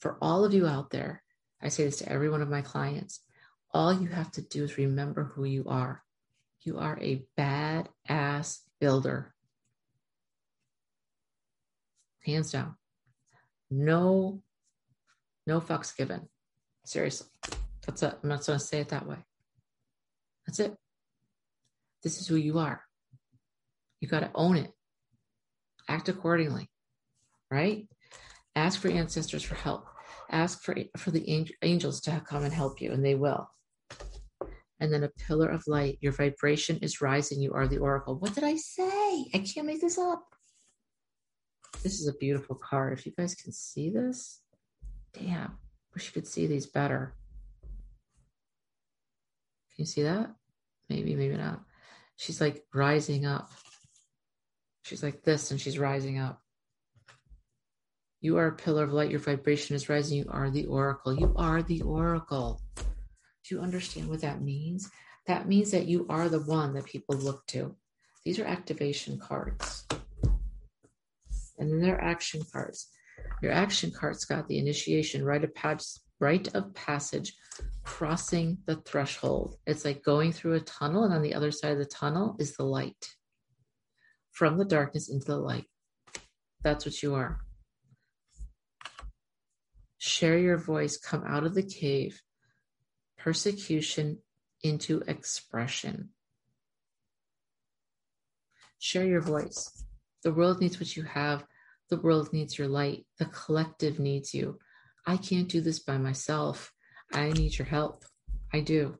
For 0.00 0.16
all 0.20 0.44
of 0.44 0.54
you 0.54 0.66
out 0.66 0.90
there, 0.90 1.22
I 1.60 1.68
say 1.68 1.84
this 1.84 1.98
to 1.98 2.08
every 2.10 2.30
one 2.30 2.42
of 2.42 2.48
my 2.48 2.62
clients 2.62 3.20
all 3.72 3.92
you 3.92 4.08
have 4.08 4.30
to 4.32 4.42
do 4.42 4.64
is 4.64 4.78
remember 4.78 5.24
who 5.24 5.44
you 5.44 5.64
are. 5.66 6.02
You 6.62 6.78
are 6.78 6.98
a 7.00 7.24
bad 7.36 7.88
ass 8.08 8.62
builder. 8.80 9.34
Hands 12.24 12.50
down. 12.50 12.76
No, 13.70 14.42
no 15.46 15.60
fucks 15.60 15.96
given. 15.96 16.28
Seriously. 16.84 17.28
That's 17.86 18.02
it. 18.02 18.14
I'm 18.22 18.28
not 18.28 18.44
going 18.44 18.58
to 18.58 18.64
say 18.64 18.80
it 18.80 18.88
that 18.88 19.06
way. 19.06 19.18
That's 20.46 20.60
it. 20.60 20.74
This 22.02 22.20
is 22.20 22.26
who 22.26 22.36
you 22.36 22.58
are. 22.58 22.82
You 24.00 24.08
got 24.08 24.20
to 24.20 24.30
own 24.34 24.56
it. 24.56 24.72
Act 25.88 26.08
accordingly, 26.08 26.70
right? 27.50 27.86
Ask 28.58 28.80
for 28.80 28.88
ancestors 28.88 29.44
for 29.44 29.54
help. 29.54 29.86
Ask 30.30 30.64
for, 30.64 30.74
for 30.96 31.12
the 31.12 31.46
angels 31.62 32.00
to 32.00 32.20
come 32.26 32.42
and 32.42 32.52
help 32.52 32.80
you, 32.80 32.90
and 32.90 33.04
they 33.04 33.14
will. 33.14 33.48
And 34.80 34.92
then 34.92 35.04
a 35.04 35.10
pillar 35.10 35.48
of 35.48 35.62
light. 35.68 35.98
Your 36.00 36.10
vibration 36.10 36.76
is 36.82 37.00
rising. 37.00 37.40
You 37.40 37.52
are 37.52 37.68
the 37.68 37.78
oracle. 37.78 38.18
What 38.18 38.34
did 38.34 38.42
I 38.42 38.56
say? 38.56 39.26
I 39.32 39.38
can't 39.38 39.66
make 39.66 39.80
this 39.80 39.96
up. 39.96 40.24
This 41.84 42.00
is 42.00 42.08
a 42.08 42.14
beautiful 42.14 42.56
card. 42.56 42.98
If 42.98 43.06
you 43.06 43.12
guys 43.16 43.36
can 43.36 43.52
see 43.52 43.90
this, 43.90 44.40
damn, 45.12 45.56
wish 45.94 46.06
you 46.06 46.12
could 46.12 46.26
see 46.26 46.48
these 46.48 46.66
better. 46.66 47.14
Can 49.70 49.82
you 49.82 49.86
see 49.86 50.02
that? 50.02 50.34
Maybe, 50.90 51.14
maybe 51.14 51.36
not. 51.36 51.62
She's 52.16 52.40
like 52.40 52.64
rising 52.74 53.24
up. 53.24 53.52
She's 54.82 55.04
like 55.04 55.22
this 55.22 55.52
and 55.52 55.60
she's 55.60 55.78
rising 55.78 56.18
up. 56.18 56.42
You 58.20 58.36
are 58.38 58.48
a 58.48 58.52
pillar 58.56 58.82
of 58.82 58.92
light. 58.92 59.10
Your 59.10 59.20
vibration 59.20 59.76
is 59.76 59.88
rising. 59.88 60.18
You 60.18 60.26
are 60.30 60.50
the 60.50 60.66
oracle. 60.66 61.14
You 61.14 61.32
are 61.36 61.62
the 61.62 61.82
oracle. 61.82 62.60
Do 62.76 63.54
you 63.54 63.60
understand 63.60 64.08
what 64.08 64.22
that 64.22 64.42
means? 64.42 64.90
That 65.26 65.46
means 65.46 65.70
that 65.70 65.86
you 65.86 66.04
are 66.08 66.28
the 66.28 66.40
one 66.40 66.74
that 66.74 66.84
people 66.84 67.14
look 67.14 67.46
to. 67.48 67.76
These 68.24 68.40
are 68.40 68.44
activation 68.44 69.18
cards. 69.18 69.86
And 71.58 71.70
then 71.70 71.80
there 71.80 71.96
are 71.96 72.04
action 72.04 72.42
cards. 72.52 72.88
Your 73.40 73.52
action 73.52 73.92
cards 73.92 74.24
got 74.24 74.48
the 74.48 74.58
initiation, 74.58 75.24
rite 75.24 75.44
of, 75.44 75.54
pas- 75.54 76.00
rite 76.18 76.54
of 76.54 76.74
passage, 76.74 77.34
crossing 77.84 78.58
the 78.66 78.76
threshold. 78.76 79.56
It's 79.66 79.84
like 79.84 80.02
going 80.02 80.32
through 80.32 80.54
a 80.54 80.60
tunnel, 80.60 81.04
and 81.04 81.14
on 81.14 81.22
the 81.22 81.34
other 81.34 81.52
side 81.52 81.72
of 81.72 81.78
the 81.78 81.84
tunnel 81.84 82.36
is 82.38 82.56
the 82.56 82.64
light. 82.64 83.14
From 84.32 84.58
the 84.58 84.64
darkness 84.64 85.08
into 85.08 85.26
the 85.26 85.38
light. 85.38 85.66
That's 86.62 86.84
what 86.84 87.00
you 87.02 87.14
are. 87.14 87.40
Share 89.98 90.38
your 90.38 90.56
voice, 90.56 90.96
come 90.96 91.24
out 91.26 91.44
of 91.44 91.54
the 91.54 91.62
cave, 91.62 92.22
persecution 93.18 94.18
into 94.62 95.02
expression. 95.06 96.10
Share 98.78 99.06
your 99.06 99.20
voice. 99.20 99.84
The 100.22 100.32
world 100.32 100.60
needs 100.60 100.78
what 100.78 100.96
you 100.96 101.02
have. 101.02 101.44
The 101.90 101.96
world 101.96 102.32
needs 102.32 102.58
your 102.58 102.68
light. 102.68 103.06
The 103.18 103.26
collective 103.26 103.98
needs 103.98 104.32
you. 104.34 104.58
I 105.06 105.16
can't 105.16 105.48
do 105.48 105.60
this 105.60 105.80
by 105.80 105.98
myself. 105.98 106.72
I 107.12 107.30
need 107.30 107.58
your 107.58 107.66
help. 107.66 108.04
I 108.52 108.60
do. 108.60 108.98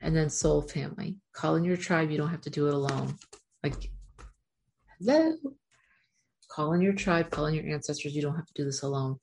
And 0.00 0.16
then 0.16 0.30
soul 0.30 0.62
family. 0.62 1.16
Call 1.32 1.56
in 1.56 1.64
your 1.64 1.76
tribe. 1.76 2.10
You 2.10 2.18
don't 2.18 2.30
have 2.30 2.42
to 2.42 2.50
do 2.50 2.68
it 2.68 2.74
alone. 2.74 3.16
Like, 3.62 3.90
hello. 4.98 5.36
Call 6.54 6.72
in 6.74 6.80
your 6.80 6.92
tribe, 6.92 7.30
call 7.30 7.46
in 7.46 7.54
your 7.54 7.66
ancestors. 7.66 8.14
You 8.14 8.22
don't 8.22 8.36
have 8.36 8.46
to 8.46 8.54
do 8.54 8.64
this 8.64 8.82
alone. 8.82 9.18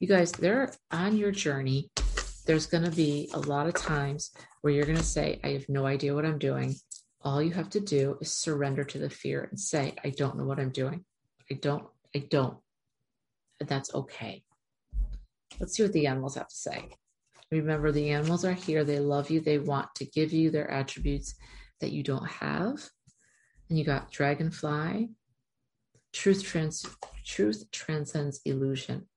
You 0.00 0.06
guys, 0.06 0.30
they're 0.30 0.72
on 0.92 1.16
your 1.16 1.32
journey. 1.32 1.90
There's 2.46 2.66
going 2.66 2.84
to 2.84 2.90
be 2.90 3.28
a 3.34 3.40
lot 3.40 3.66
of 3.66 3.74
times 3.74 4.30
where 4.60 4.72
you're 4.72 4.84
going 4.84 4.96
to 4.96 5.02
say, 5.02 5.40
I 5.42 5.48
have 5.48 5.68
no 5.68 5.86
idea 5.86 6.14
what 6.14 6.24
I'm 6.24 6.38
doing. 6.38 6.76
All 7.22 7.42
you 7.42 7.50
have 7.50 7.68
to 7.70 7.80
do 7.80 8.16
is 8.20 8.32
surrender 8.32 8.84
to 8.84 8.98
the 8.98 9.10
fear 9.10 9.48
and 9.50 9.58
say, 9.58 9.94
I 10.04 10.10
don't 10.10 10.38
know 10.38 10.44
what 10.44 10.60
I'm 10.60 10.70
doing. 10.70 11.04
I 11.50 11.54
don't, 11.54 11.84
I 12.14 12.20
don't. 12.30 12.56
And 13.58 13.68
that's 13.68 13.92
okay. 13.92 14.44
Let's 15.58 15.74
see 15.74 15.82
what 15.82 15.92
the 15.92 16.06
animals 16.06 16.36
have 16.36 16.48
to 16.48 16.54
say. 16.54 16.90
Remember, 17.50 17.90
the 17.90 18.10
animals 18.10 18.44
are 18.44 18.52
here. 18.52 18.84
They 18.84 19.00
love 19.00 19.30
you. 19.30 19.40
They 19.40 19.58
want 19.58 19.92
to 19.96 20.04
give 20.04 20.32
you 20.32 20.52
their 20.52 20.70
attributes 20.70 21.34
that 21.80 21.90
you 21.90 22.04
don't 22.04 22.28
have. 22.28 22.88
And 23.68 23.76
you 23.76 23.84
got 23.84 24.12
dragonfly. 24.12 25.08
Truth, 26.12 26.44
trans- 26.44 26.86
truth 27.24 27.64
transcends 27.72 28.40
illusion. 28.44 29.08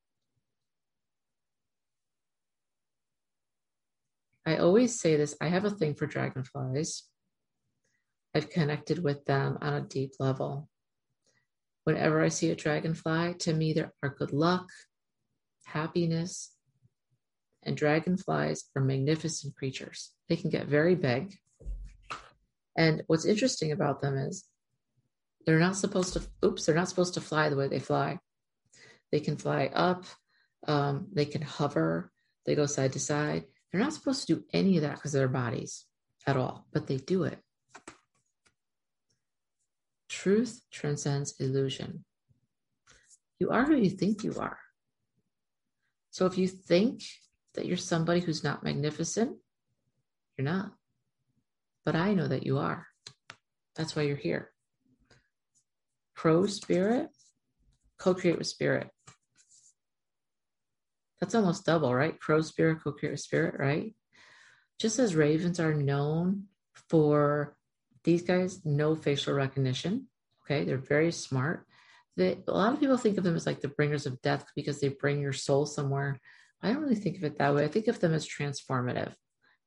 I 4.45 4.58
always 4.58 4.99
say 4.99 5.17
this 5.17 5.36
I 5.39 5.47
have 5.47 5.65
a 5.65 5.69
thing 5.69 5.95
for 5.95 6.08
dragonflies. 6.08 7.04
I've 8.34 8.49
connected 8.49 9.04
with 9.04 9.25
them 9.25 9.58
on 9.62 9.73
a 9.73 9.82
deep 9.82 10.13
level. 10.19 10.69
Whenever 11.84 12.21
I 12.21 12.30
see 12.30 12.51
a 12.51 12.56
dragonfly, 12.56 13.36
to 13.39 13.54
me, 13.54 13.73
there 13.73 13.93
are 14.01 14.15
good 14.17 14.32
luck, 14.32 14.69
happiness, 15.65 16.54
and 17.63 17.75
dragonflies 17.75 18.65
are 18.75 18.82
magnificent 18.82 19.56
creatures. 19.56 20.12
They 20.30 20.36
can 20.36 20.49
get 20.49 20.67
very 20.67 20.95
big. 20.95 21.36
And 22.77 23.04
what's 23.08 23.25
interesting 23.25 23.71
about 23.71 24.01
them 24.01 24.17
is 24.17 24.45
they're 25.45 25.60
not 25.60 25.75
supposed 25.75 26.13
to, 26.13 26.21
oops, 26.45 26.65
they're 26.65 26.75
not 26.75 26.89
supposed 26.89 27.15
to 27.15 27.21
fly 27.21 27.49
the 27.49 27.56
way 27.56 27.67
they 27.67 27.80
fly. 27.80 28.19
They 29.12 29.19
can 29.19 29.38
fly 29.38 29.69
up, 29.73 30.06
um, 30.67 31.08
they 31.12 31.25
can 31.25 31.41
hover, 31.41 32.12
they 32.45 32.56
go 32.56 32.65
side 32.65 32.93
to 32.93 32.99
side. 32.99 33.45
They're 33.71 33.81
not 33.81 33.93
supposed 33.93 34.27
to 34.27 34.36
do 34.36 34.43
any 34.53 34.77
of 34.77 34.84
that 34.84 34.95
because 34.95 35.13
their 35.13 35.27
bodies 35.27 35.86
at 36.27 36.38
all, 36.38 36.67
but 36.73 36.88
they 36.88 36.97
do 36.97 37.23
it. 37.23 37.39
Truth 40.10 40.62
transcends 40.71 41.36
illusion. 41.39 42.03
You 43.39 43.49
are 43.49 43.65
who 43.65 43.75
you 43.75 43.89
think 43.89 44.23
you 44.23 44.36
are. 44.38 44.60
So 46.12 46.25
if 46.25 46.38
you 46.38 46.47
think 46.47 47.01
that 47.55 47.65
you're 47.65 47.77
somebody 47.77 48.19
who's 48.19 48.43
not 48.43 48.63
magnificent, 48.63 49.38
you're 50.38 50.45
not. 50.45 50.73
But 51.86 51.95
I 51.95 52.13
know 52.13 52.27
that 52.27 52.45
you 52.45 52.57
are. 52.60 52.88
That's 53.75 53.95
why 53.95 54.03
you're 54.03 54.17
here. 54.17 54.51
Crow 56.15 56.45
spirit, 56.45 57.07
co 57.97 58.13
create 58.13 58.38
with 58.38 58.47
spirit. 58.47 58.89
That's 61.21 61.36
almost 61.36 61.65
double, 61.65 61.93
right? 61.93 62.19
Crow 62.19 62.41
spirit, 62.41 62.79
co 62.84 62.91
create 62.91 63.19
spirit, 63.19 63.55
right? 63.60 63.95
Just 64.79 64.97
as 64.97 65.15
ravens 65.15 65.60
are 65.60 65.75
known 65.75 66.45
for 66.89 67.55
these 68.03 68.23
guys, 68.23 68.65
no 68.65 68.95
facial 68.95 69.36
recognition. 69.36 70.07
Okay, 70.43 70.63
they're 70.65 70.77
very 70.77 71.12
smart. 71.12 71.67
They, 72.17 72.39
a 72.47 72.51
lot 72.51 72.73
of 72.73 72.79
people 72.79 72.97
think 72.97 73.19
of 73.19 73.23
them 73.23 73.36
as 73.36 73.45
like 73.45 73.62
the 73.62 73.67
bringers 73.67 74.07
of 74.07 74.21
death 74.21 74.45
because 74.55 74.81
they 74.81 74.89
bring 74.89 75.21
your 75.21 75.34
soul 75.34 75.67
somewhere. 75.67 76.19
I 76.62 76.73
don't 76.73 76.81
really 76.81 76.95
think 76.95 77.17
of 77.17 77.23
it 77.23 77.38
that 77.38 77.53
way. 77.53 77.63
I 77.63 77.67
think 77.67 77.88
of 77.88 77.99
them 77.99 78.13
as 78.13 78.27
transformative. 78.27 79.13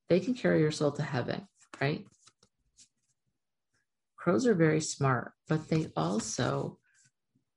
They 0.08 0.20
can 0.20 0.34
carry 0.34 0.60
your 0.60 0.72
soul 0.72 0.90
to 0.92 1.02
heaven, 1.02 1.46
right? 1.80 2.04
Crows 4.16 4.46
are 4.46 4.54
very 4.54 4.80
smart, 4.80 5.32
but 5.48 5.68
they 5.68 5.88
also 5.96 6.78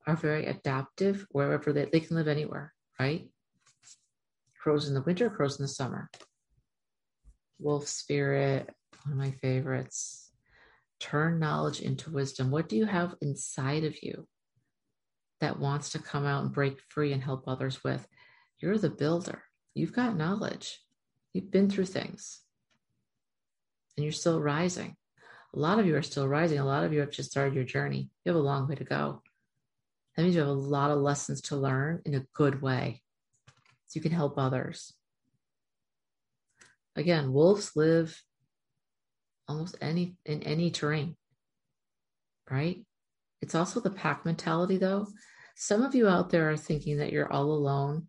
are 0.05 0.15
very 0.15 0.45
adaptive 0.45 1.25
wherever 1.31 1.73
they, 1.73 1.85
they 1.85 1.99
can 1.99 2.15
live 2.15 2.27
anywhere, 2.27 2.73
right? 2.99 3.27
Crows 4.61 4.87
in 4.87 4.93
the 4.93 5.01
winter, 5.01 5.29
crows 5.29 5.59
in 5.59 5.63
the 5.63 5.67
summer. 5.69 6.09
Wolf 7.59 7.87
spirit, 7.87 8.69
one 9.03 9.13
of 9.13 9.17
my 9.17 9.31
favorites. 9.41 10.31
Turn 10.99 11.39
knowledge 11.39 11.79
into 11.79 12.11
wisdom. 12.11 12.51
What 12.51 12.69
do 12.69 12.75
you 12.75 12.85
have 12.85 13.15
inside 13.21 13.83
of 13.83 14.01
you 14.01 14.27
that 15.39 15.59
wants 15.59 15.91
to 15.91 15.99
come 15.99 16.25
out 16.25 16.43
and 16.43 16.53
break 16.53 16.79
free 16.89 17.13
and 17.13 17.23
help 17.23 17.47
others 17.47 17.83
with? 17.83 18.07
You're 18.59 18.77
the 18.77 18.89
builder. 18.89 19.43
You've 19.75 19.93
got 19.93 20.17
knowledge. 20.17 20.79
You've 21.33 21.51
been 21.51 21.69
through 21.69 21.85
things 21.85 22.41
and 23.97 24.03
you're 24.03 24.11
still 24.11 24.41
rising. 24.41 24.95
A 25.53 25.59
lot 25.59 25.79
of 25.79 25.85
you 25.85 25.95
are 25.95 26.03
still 26.03 26.27
rising. 26.27 26.59
A 26.59 26.65
lot 26.65 26.83
of 26.83 26.93
you 26.93 26.99
have 26.99 27.11
just 27.11 27.31
started 27.31 27.55
your 27.55 27.63
journey. 27.63 28.09
You 28.23 28.31
have 28.31 28.39
a 28.39 28.43
long 28.43 28.67
way 28.67 28.75
to 28.75 28.83
go. 28.83 29.21
That 30.15 30.23
means 30.23 30.35
you 30.35 30.41
have 30.41 30.49
a 30.49 30.53
lot 30.53 30.91
of 30.91 30.99
lessons 30.99 31.41
to 31.41 31.55
learn 31.55 32.01
in 32.05 32.15
a 32.15 32.25
good 32.33 32.61
way 32.61 33.03
so 33.87 33.97
you 33.97 34.01
can 34.01 34.11
help 34.11 34.37
others. 34.37 34.93
Again, 36.95 37.31
wolves 37.31 37.71
live 37.75 38.21
almost 39.47 39.77
any 39.81 40.17
in 40.25 40.43
any 40.43 40.71
terrain, 40.71 41.15
right? 42.49 42.83
It's 43.41 43.55
also 43.55 43.79
the 43.79 43.89
pack 43.89 44.25
mentality, 44.25 44.77
though. 44.77 45.07
Some 45.55 45.83
of 45.83 45.95
you 45.95 46.07
out 46.07 46.29
there 46.29 46.51
are 46.51 46.57
thinking 46.57 46.97
that 46.97 47.11
you're 47.11 47.31
all 47.31 47.51
alone 47.51 48.07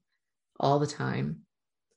all 0.58 0.78
the 0.78 0.86
time. 0.86 1.40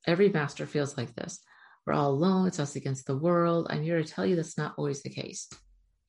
Every 0.06 0.30
master 0.30 0.65
feels 0.65 0.98
like 0.98 1.15
this. 1.15 1.39
We're 1.86 1.94
all 1.94 2.12
alone. 2.12 2.48
It's 2.48 2.60
us 2.60 2.76
against 2.76 3.08
the 3.08 3.17
world. 3.17 3.67
I'm 3.70 3.82
here 3.82 4.02
to 4.02 4.08
tell 4.08 4.26
you 4.26 4.36
that's 4.36 4.58
not 4.58 4.76
always 4.78 5.02
the 5.02 5.10
case. 5.10 5.50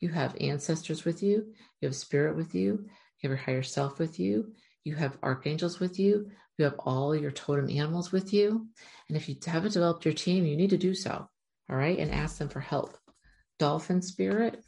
You 0.00 0.10
have 0.10 0.36
ancestors 0.40 1.04
with 1.04 1.22
you, 1.22 1.52
you 1.80 1.88
have 1.88 1.94
spirit 1.94 2.36
with 2.36 2.54
you, 2.56 2.86
you 3.20 3.28
have 3.28 3.30
your 3.30 3.36
higher 3.36 3.62
self 3.62 4.00
with 4.00 4.18
you, 4.18 4.52
you 4.82 4.96
have 4.96 5.16
archangels 5.22 5.78
with 5.78 5.98
you, 5.98 6.28
you 6.62 6.70
have 6.70 6.78
all 6.78 7.14
your 7.14 7.32
totem 7.32 7.68
animals 7.68 8.12
with 8.12 8.32
you. 8.32 8.68
And 9.08 9.16
if 9.16 9.28
you 9.28 9.36
haven't 9.44 9.72
developed 9.72 10.04
your 10.04 10.14
team, 10.14 10.46
you 10.46 10.56
need 10.56 10.70
to 10.70 10.78
do 10.78 10.94
so. 10.94 11.28
All 11.68 11.76
right. 11.76 11.98
And 11.98 12.12
ask 12.12 12.38
them 12.38 12.48
for 12.48 12.60
help. 12.60 12.96
Dolphin 13.58 14.00
spirit, 14.00 14.64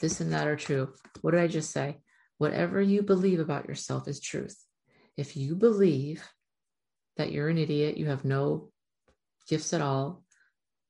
this 0.00 0.20
and 0.20 0.32
that 0.32 0.46
are 0.46 0.56
true. 0.56 0.92
What 1.20 1.32
did 1.32 1.40
I 1.40 1.48
just 1.48 1.72
say? 1.72 1.98
Whatever 2.38 2.80
you 2.80 3.02
believe 3.02 3.40
about 3.40 3.68
yourself 3.68 4.06
is 4.06 4.20
truth. 4.20 4.56
If 5.16 5.36
you 5.36 5.56
believe 5.56 6.22
that 7.16 7.32
you're 7.32 7.48
an 7.48 7.58
idiot, 7.58 7.98
you 7.98 8.06
have 8.06 8.24
no 8.24 8.70
gifts 9.48 9.74
at 9.74 9.82
all, 9.82 10.22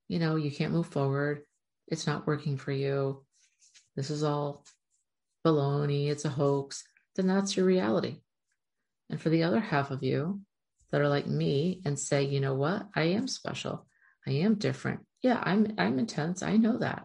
you 0.07 0.19
know, 0.19 0.37
you 0.37 0.51
can't 0.51 0.73
move 0.73 0.87
forward, 0.87 1.43
it's 1.89 2.07
not 2.07 2.27
working 2.27 2.57
for 2.57 2.73
you, 2.73 3.25
this 3.97 4.11
is 4.11 4.23
all 4.23 4.65
baloney, 5.45 6.09
it's 6.09 6.25
a 6.25 6.29
hoax, 6.29 6.85
then 7.17 7.27
that's 7.27 7.57
your 7.57 7.67
reality. 7.67 8.21
And 9.11 9.21
for 9.21 9.29
the 9.29 9.43
other 9.43 9.61
half 9.61 9.91
of 9.91 10.03
you 10.03 10.41
that 10.91 11.01
are 11.01 11.09
like 11.09 11.27
me 11.27 11.83
and 11.85 11.99
say, 11.99 12.25
you 12.25 12.41
know 12.41 12.55
what, 12.55 12.89
I 12.95 13.03
am 13.03 13.29
special, 13.29 13.87
I 14.27 14.33
am 14.33 14.55
different. 14.55 15.01
Yeah, 15.23 15.41
I'm 15.43 15.75
I'm 15.77 15.99
intense. 15.99 16.43
I 16.43 16.57
know 16.57 16.79
that. 16.79 17.05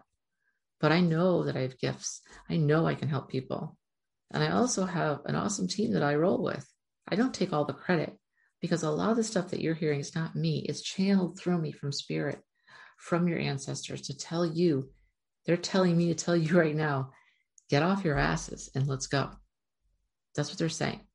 But 0.80 0.92
I 0.92 1.00
know 1.00 1.44
that 1.44 1.56
I 1.56 1.60
have 1.60 1.78
gifts. 1.78 2.22
I 2.48 2.56
know 2.56 2.86
I 2.86 2.94
can 2.94 3.08
help 3.08 3.28
people. 3.28 3.76
And 4.32 4.42
I 4.42 4.50
also 4.50 4.84
have 4.84 5.20
an 5.26 5.34
awesome 5.34 5.68
team 5.68 5.92
that 5.92 6.02
I 6.02 6.14
roll 6.14 6.42
with. 6.42 6.66
I 7.08 7.16
don't 7.16 7.34
take 7.34 7.52
all 7.52 7.64
the 7.64 7.72
credit 7.72 8.16
because 8.60 8.82
a 8.82 8.90
lot 8.90 9.10
of 9.10 9.16
the 9.16 9.24
stuff 9.24 9.50
that 9.50 9.60
you're 9.60 9.74
hearing 9.74 10.00
is 10.00 10.14
not 10.14 10.34
me, 10.34 10.64
it's 10.68 10.82
channeled 10.82 11.38
through 11.38 11.58
me 11.58 11.72
from 11.72 11.92
spirit, 11.92 12.40
from 12.98 13.28
your 13.28 13.38
ancestors 13.38 14.02
to 14.02 14.16
tell 14.16 14.44
you. 14.44 14.90
They're 15.44 15.56
telling 15.56 15.96
me 15.96 16.08
to 16.08 16.14
tell 16.14 16.36
you 16.36 16.58
right 16.58 16.74
now, 16.74 17.10
get 17.70 17.82
off 17.82 18.04
your 18.04 18.18
asses 18.18 18.70
and 18.74 18.86
let's 18.86 19.06
go. 19.06 19.30
That's 20.34 20.50
what 20.50 20.58
they're 20.58 20.68
saying. 20.68 21.05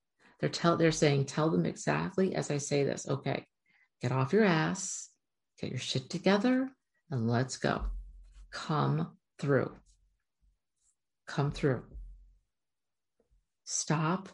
They're 0.41 0.49
tell 0.49 0.75
they're 0.75 0.91
saying, 0.91 1.25
tell 1.25 1.51
them 1.51 1.67
exactly 1.67 2.35
as 2.35 2.49
I 2.49 2.57
say 2.57 2.83
this. 2.83 3.07
Okay, 3.07 3.45
get 4.01 4.11
off 4.11 4.33
your 4.33 4.43
ass, 4.43 5.09
get 5.59 5.69
your 5.69 5.79
shit 5.79 6.09
together, 6.09 6.67
and 7.11 7.29
let's 7.29 7.57
go. 7.57 7.83
Come 8.51 9.11
through. 9.39 9.71
Come 11.27 11.51
through. 11.51 11.83
Stop 13.65 14.29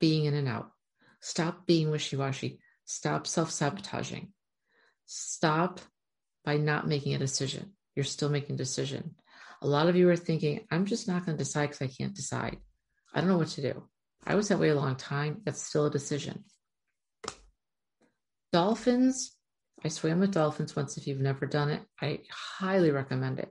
being 0.00 0.24
in 0.24 0.34
and 0.34 0.48
out. 0.48 0.70
Stop 1.20 1.64
being 1.64 1.90
wishy 1.90 2.16
washy. 2.16 2.58
Stop 2.84 3.26
self 3.26 3.52
sabotaging. 3.52 4.32
Stop 5.06 5.80
by 6.44 6.56
not 6.56 6.88
making 6.88 7.14
a 7.14 7.18
decision. 7.18 7.72
You're 7.94 8.04
still 8.04 8.30
making 8.30 8.54
a 8.54 8.58
decision. 8.58 9.14
A 9.62 9.66
lot 9.66 9.88
of 9.88 9.96
you 9.96 10.08
are 10.08 10.16
thinking, 10.16 10.66
I'm 10.70 10.86
just 10.86 11.06
not 11.06 11.24
going 11.24 11.36
to 11.36 11.44
decide 11.44 11.68
because 11.68 11.82
I 11.82 11.86
can't 11.86 12.14
decide. 12.14 12.58
I 13.14 13.20
don't 13.20 13.28
know 13.28 13.38
what 13.38 13.48
to 13.48 13.62
do. 13.62 13.84
I 14.26 14.34
was 14.34 14.48
that 14.48 14.58
way 14.58 14.68
a 14.68 14.74
long 14.74 14.96
time. 14.96 15.40
That's 15.44 15.62
still 15.62 15.86
a 15.86 15.90
decision. 15.90 16.44
Dolphins, 18.52 19.36
I 19.84 19.88
swam 19.88 20.20
with 20.20 20.32
dolphins 20.32 20.76
once. 20.76 20.96
If 20.96 21.06
you've 21.06 21.20
never 21.20 21.46
done 21.46 21.70
it, 21.70 21.82
I 22.00 22.20
highly 22.30 22.90
recommend 22.90 23.38
it. 23.38 23.50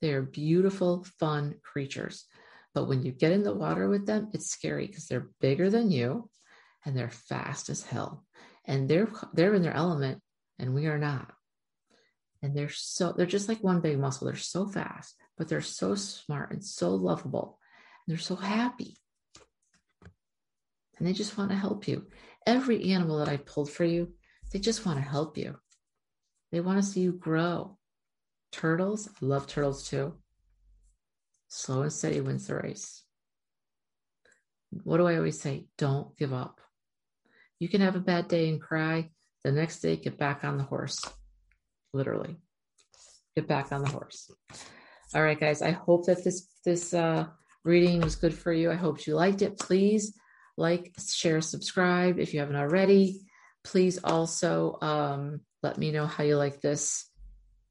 They 0.00 0.12
are 0.12 0.22
beautiful, 0.22 1.04
fun 1.18 1.56
creatures. 1.62 2.26
But 2.74 2.88
when 2.88 3.02
you 3.02 3.12
get 3.12 3.32
in 3.32 3.42
the 3.42 3.54
water 3.54 3.88
with 3.88 4.06
them, 4.06 4.30
it's 4.34 4.50
scary 4.50 4.86
because 4.86 5.06
they're 5.06 5.30
bigger 5.40 5.70
than 5.70 5.90
you 5.90 6.28
and 6.84 6.96
they're 6.96 7.10
fast 7.10 7.70
as 7.70 7.82
hell. 7.82 8.24
And 8.66 8.88
they're 8.88 9.08
they're 9.32 9.54
in 9.54 9.62
their 9.62 9.74
element 9.74 10.20
and 10.58 10.74
we 10.74 10.86
are 10.86 10.98
not. 10.98 11.32
And 12.42 12.54
they're 12.54 12.70
so 12.70 13.12
they're 13.12 13.26
just 13.26 13.48
like 13.48 13.62
one 13.62 13.80
big 13.80 13.98
muscle. 13.98 14.26
They're 14.26 14.36
so 14.36 14.66
fast, 14.66 15.14
but 15.38 15.48
they're 15.48 15.60
so 15.60 15.94
smart 15.94 16.50
and 16.50 16.64
so 16.64 16.94
lovable. 16.94 17.58
And 18.06 18.14
they're 18.14 18.22
so 18.22 18.36
happy. 18.36 18.98
And 20.98 21.06
they 21.06 21.12
just 21.12 21.36
want 21.36 21.50
to 21.50 21.56
help 21.56 21.88
you. 21.88 22.06
Every 22.46 22.92
animal 22.92 23.18
that 23.18 23.28
I 23.28 23.38
pulled 23.38 23.70
for 23.70 23.84
you, 23.84 24.12
they 24.52 24.58
just 24.58 24.86
want 24.86 24.98
to 24.98 25.04
help 25.04 25.36
you. 25.36 25.56
They 26.52 26.60
want 26.60 26.78
to 26.78 26.88
see 26.88 27.00
you 27.00 27.12
grow. 27.12 27.78
Turtles, 28.52 29.08
I 29.08 29.24
love 29.24 29.46
turtles 29.46 29.88
too. 29.88 30.14
Slow 31.48 31.82
and 31.82 31.92
steady 31.92 32.20
wins 32.20 32.46
the 32.46 32.56
race. 32.56 33.02
What 34.82 34.98
do 34.98 35.06
I 35.06 35.16
always 35.16 35.40
say? 35.40 35.66
Don't 35.78 36.16
give 36.16 36.32
up. 36.32 36.60
You 37.58 37.68
can 37.68 37.80
have 37.80 37.96
a 37.96 38.00
bad 38.00 38.28
day 38.28 38.48
and 38.48 38.60
cry. 38.60 39.10
The 39.44 39.52
next 39.52 39.80
day, 39.80 39.96
get 39.96 40.18
back 40.18 40.44
on 40.44 40.56
the 40.56 40.64
horse. 40.64 40.98
Literally, 41.92 42.36
get 43.36 43.46
back 43.46 43.72
on 43.72 43.82
the 43.82 43.90
horse. 43.90 44.30
All 45.14 45.22
right, 45.22 45.38
guys. 45.38 45.62
I 45.62 45.70
hope 45.70 46.06
that 46.06 46.24
this 46.24 46.48
this 46.64 46.94
uh, 46.94 47.26
reading 47.64 48.00
was 48.00 48.16
good 48.16 48.34
for 48.34 48.52
you. 48.52 48.70
I 48.70 48.74
hope 48.74 49.06
you 49.06 49.14
liked 49.14 49.42
it. 49.42 49.58
Please 49.58 50.14
like, 50.56 50.92
share, 50.98 51.40
subscribe 51.40 52.18
if 52.18 52.34
you 52.34 52.40
haven't 52.40 52.56
already. 52.56 53.20
Please 53.64 53.98
also 54.02 54.78
um, 54.82 55.40
let 55.62 55.78
me 55.78 55.90
know 55.90 56.06
how 56.06 56.24
you 56.24 56.36
like 56.36 56.60
this 56.60 57.08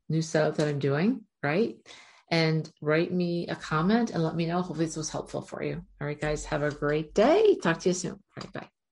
new 0.09 0.21
setup 0.21 0.55
that 0.57 0.67
I'm 0.67 0.79
doing, 0.79 1.21
right? 1.41 1.75
And 2.31 2.69
write 2.81 3.11
me 3.11 3.47
a 3.47 3.55
comment 3.55 4.11
and 4.11 4.23
let 4.23 4.35
me 4.35 4.45
know. 4.45 4.61
Hopefully, 4.61 4.85
this 4.85 4.97
was 4.97 5.09
helpful 5.09 5.41
for 5.41 5.61
you. 5.63 5.83
All 6.01 6.07
right, 6.07 6.19
guys, 6.19 6.45
have 6.45 6.63
a 6.63 6.71
great 6.71 7.13
day. 7.13 7.57
Talk 7.61 7.79
to 7.79 7.89
you 7.89 7.93
soon. 7.93 8.11
All 8.11 8.19
right, 8.37 8.53
bye. 8.53 8.82